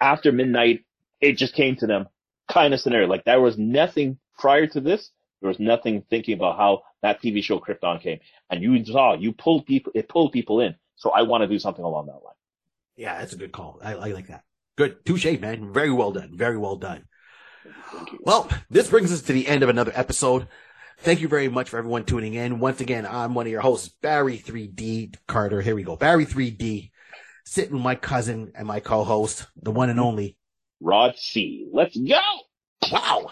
[0.00, 0.84] after midnight,
[1.20, 2.06] it just came to them
[2.48, 3.08] kind of scenario.
[3.08, 5.10] Like there was nothing prior to this.
[5.40, 8.18] There was nothing thinking about how that TV show Krypton came.
[8.50, 10.74] And you saw, you pulled people, it pulled people in.
[10.96, 12.34] So I want to do something along that line.
[12.96, 13.78] Yeah, that's a good call.
[13.82, 14.42] I, I like that.
[14.76, 15.04] Good.
[15.04, 15.72] Touche, man.
[15.72, 16.36] Very well done.
[16.36, 17.04] Very well done.
[18.20, 20.48] Well, this brings us to the end of another episode.
[20.98, 22.58] Thank you very much for everyone tuning in.
[22.58, 25.60] Once again, I'm one of your hosts, Barry 3D Carter.
[25.60, 25.94] Here we go.
[25.94, 26.90] Barry 3D,
[27.44, 30.36] sitting with my cousin and my co-host, the one and only.
[30.80, 31.68] Rod C.
[31.72, 32.20] Let's go!
[32.90, 33.30] Wow.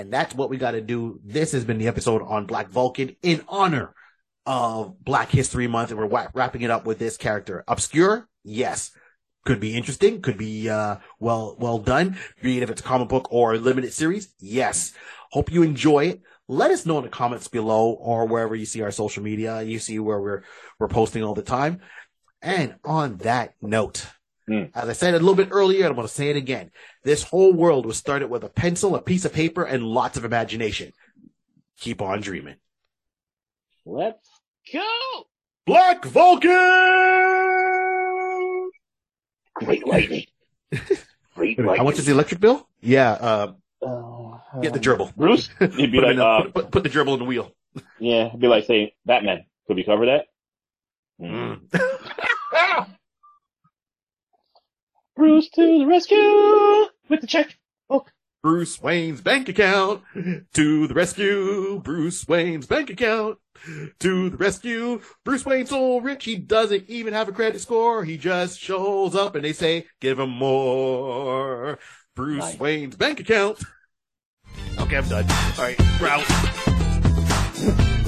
[0.00, 1.20] And that's what we got to do.
[1.22, 3.94] This has been the episode on Black Vulcan in honor
[4.46, 5.90] of Black History Month.
[5.90, 7.64] And we're wrapping it up with this character.
[7.68, 8.26] Obscure?
[8.42, 8.92] Yes.
[9.44, 10.22] Could be interesting.
[10.22, 12.16] Could be, uh, well, well done.
[12.40, 14.34] Be it if it's a comic book or a limited series.
[14.38, 14.94] Yes.
[15.32, 16.22] Hope you enjoy it.
[16.48, 19.60] Let us know in the comments below or wherever you see our social media.
[19.60, 20.44] You see where we're,
[20.78, 21.80] we're posting all the time.
[22.40, 24.06] And on that note,
[24.50, 24.64] Hmm.
[24.74, 26.72] as I said a little bit earlier, and I'm going to say it again.
[27.04, 30.24] This whole world was started with a pencil, a piece of paper, and lots of
[30.24, 30.92] imagination.
[31.78, 32.56] Keep on dreaming.
[33.86, 34.28] Let's
[34.72, 34.82] go!
[35.66, 36.50] Black Vulcan!
[39.54, 40.24] Great lightning.
[41.36, 41.76] Great lightning.
[41.76, 42.66] How much is the electric bill?
[42.80, 43.52] Yeah, uh,
[43.86, 45.14] Uh, get the gerbil.
[45.14, 45.48] Bruce?
[45.60, 47.52] You'd be Put, like, the- uh, put, put, the gerbil in the wheel.
[48.00, 50.24] yeah, it'd be like saying, Batman, could we cover that?
[51.20, 51.60] Mm.
[55.20, 56.16] Bruce to the rescue
[57.10, 57.58] with the check.
[58.42, 60.02] Bruce Wayne's bank account
[60.54, 61.78] to the rescue.
[61.84, 63.36] Bruce Wayne's bank account
[63.98, 65.02] to the rescue.
[65.22, 68.02] Bruce Wayne's so rich he doesn't even have a credit score.
[68.02, 71.78] He just shows up and they say, give him more.
[72.16, 72.58] Bruce Nice.
[72.58, 73.62] Wayne's bank account.
[74.78, 75.26] Okay, I'm done.
[75.58, 77.96] All right, we're out.